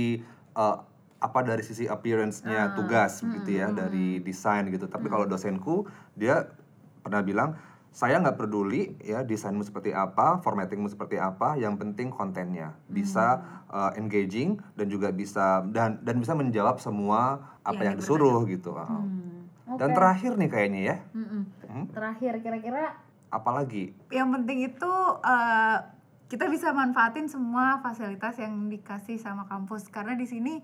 [0.57, 0.81] uh,
[1.21, 6.53] apa dari sisi appearance-nya Ah, tugas gitu ya dari desain gitu tapi kalau dosenku dia
[7.01, 7.57] pernah bilang
[7.95, 13.41] saya nggak peduli ya desainmu seperti apa formattingmu seperti apa yang penting kontennya bisa
[13.73, 18.77] uh, engaging dan juga bisa dan dan bisa menjawab semua apa Yang yang disuruh gitu
[18.77, 18.91] Ah.
[18.91, 19.49] Hmm,
[19.81, 21.43] dan terakhir nih kayaknya ya Mm-mm.
[21.65, 21.87] Hmm?
[21.89, 25.79] Terakhir kira-kira apalagi yang penting itu eh,
[26.27, 30.59] kita bisa manfaatin semua fasilitas yang dikasih sama kampus karena di sini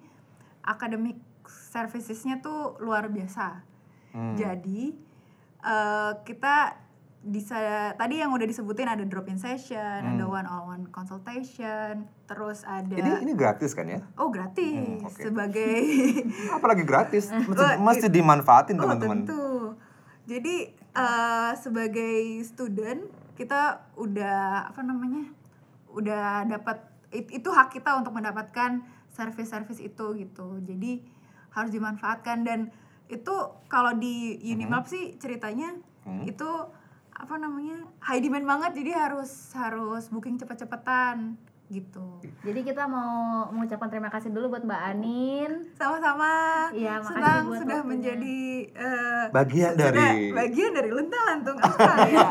[0.63, 3.69] academic servicesnya tuh luar biasa
[4.11, 4.35] Hmm.
[4.35, 4.91] jadi
[5.61, 6.75] eh, kita
[7.21, 7.55] bisa
[7.95, 10.35] tadi yang udah disebutin ada drop in session, ada Hmm.
[10.35, 14.01] one on one consultation, terus ada Ini ini gratis kan ya?
[14.17, 15.21] oh gratis Hmm, oke.
[15.21, 15.75] sebagai
[16.51, 19.19] Apalagi gratis, mesti, mesti dimanfaatin oh teman-teman.
[19.23, 19.47] tentu.
[20.25, 25.31] Jadi eh, sebagai student kita udah apa namanya
[25.91, 30.61] udah dapat it- itu hak kita untuk mendapatkan service-service itu gitu.
[30.63, 31.03] Jadi
[31.51, 32.71] harus dimanfaatkan dan
[33.11, 33.35] itu
[33.67, 36.25] kalau di Unimap sih ceritanya Hmm.
[36.25, 36.47] itu
[37.11, 41.37] apa namanya high demand banget jadi harus harus booking cepet-cepetan
[41.71, 42.19] gitu.
[42.43, 45.51] Jadi kita mau mengucapkan terima kasih dulu buat Mbak Anin.
[45.73, 46.67] Sama-sama.
[46.71, 47.91] Iya, makasih Senang buat sudah waktunya.
[47.95, 48.39] menjadi
[48.75, 52.27] eh, Bagian sudah dari- bagian dari lentah lantung Australia.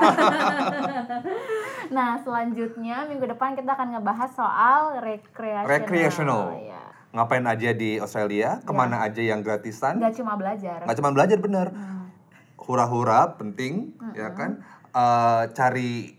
[1.89, 5.71] Nah, selanjutnya minggu depan kita akan ngebahas soal recreational.
[5.71, 6.43] Recreational.
[6.59, 6.81] Ya.
[7.09, 8.59] Ngapain aja di Australia?
[8.61, 9.97] Ke mana aja yang gratisan?
[9.97, 10.83] Nggak cuma belajar.
[10.83, 11.67] Nggak cuma belajar bener.
[11.71, 12.11] Hmm.
[12.59, 14.61] Hura-hura penting, ya kan?
[14.89, 16.18] Eh, cari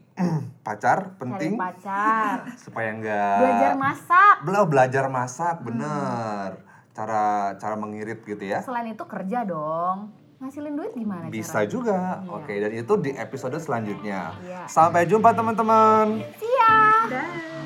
[0.61, 2.45] pacar Cari penting pacar.
[2.65, 4.35] supaya nggak belajar masak.
[4.45, 6.49] Bela- belajar masak bener.
[6.91, 7.25] Cara
[7.57, 8.61] cara mengirit gitu ya.
[8.61, 10.13] Selain itu kerja dong.
[10.41, 11.69] Ngasilin duit gimana Bisa caranya?
[11.69, 11.99] juga.
[12.19, 12.33] Iya.
[12.33, 14.33] Oke, dan itu di episode selanjutnya.
[14.41, 14.65] Iya.
[14.65, 16.25] Sampai jumpa teman-teman.
[16.37, 16.49] See.
[17.11, 17.60] Dah.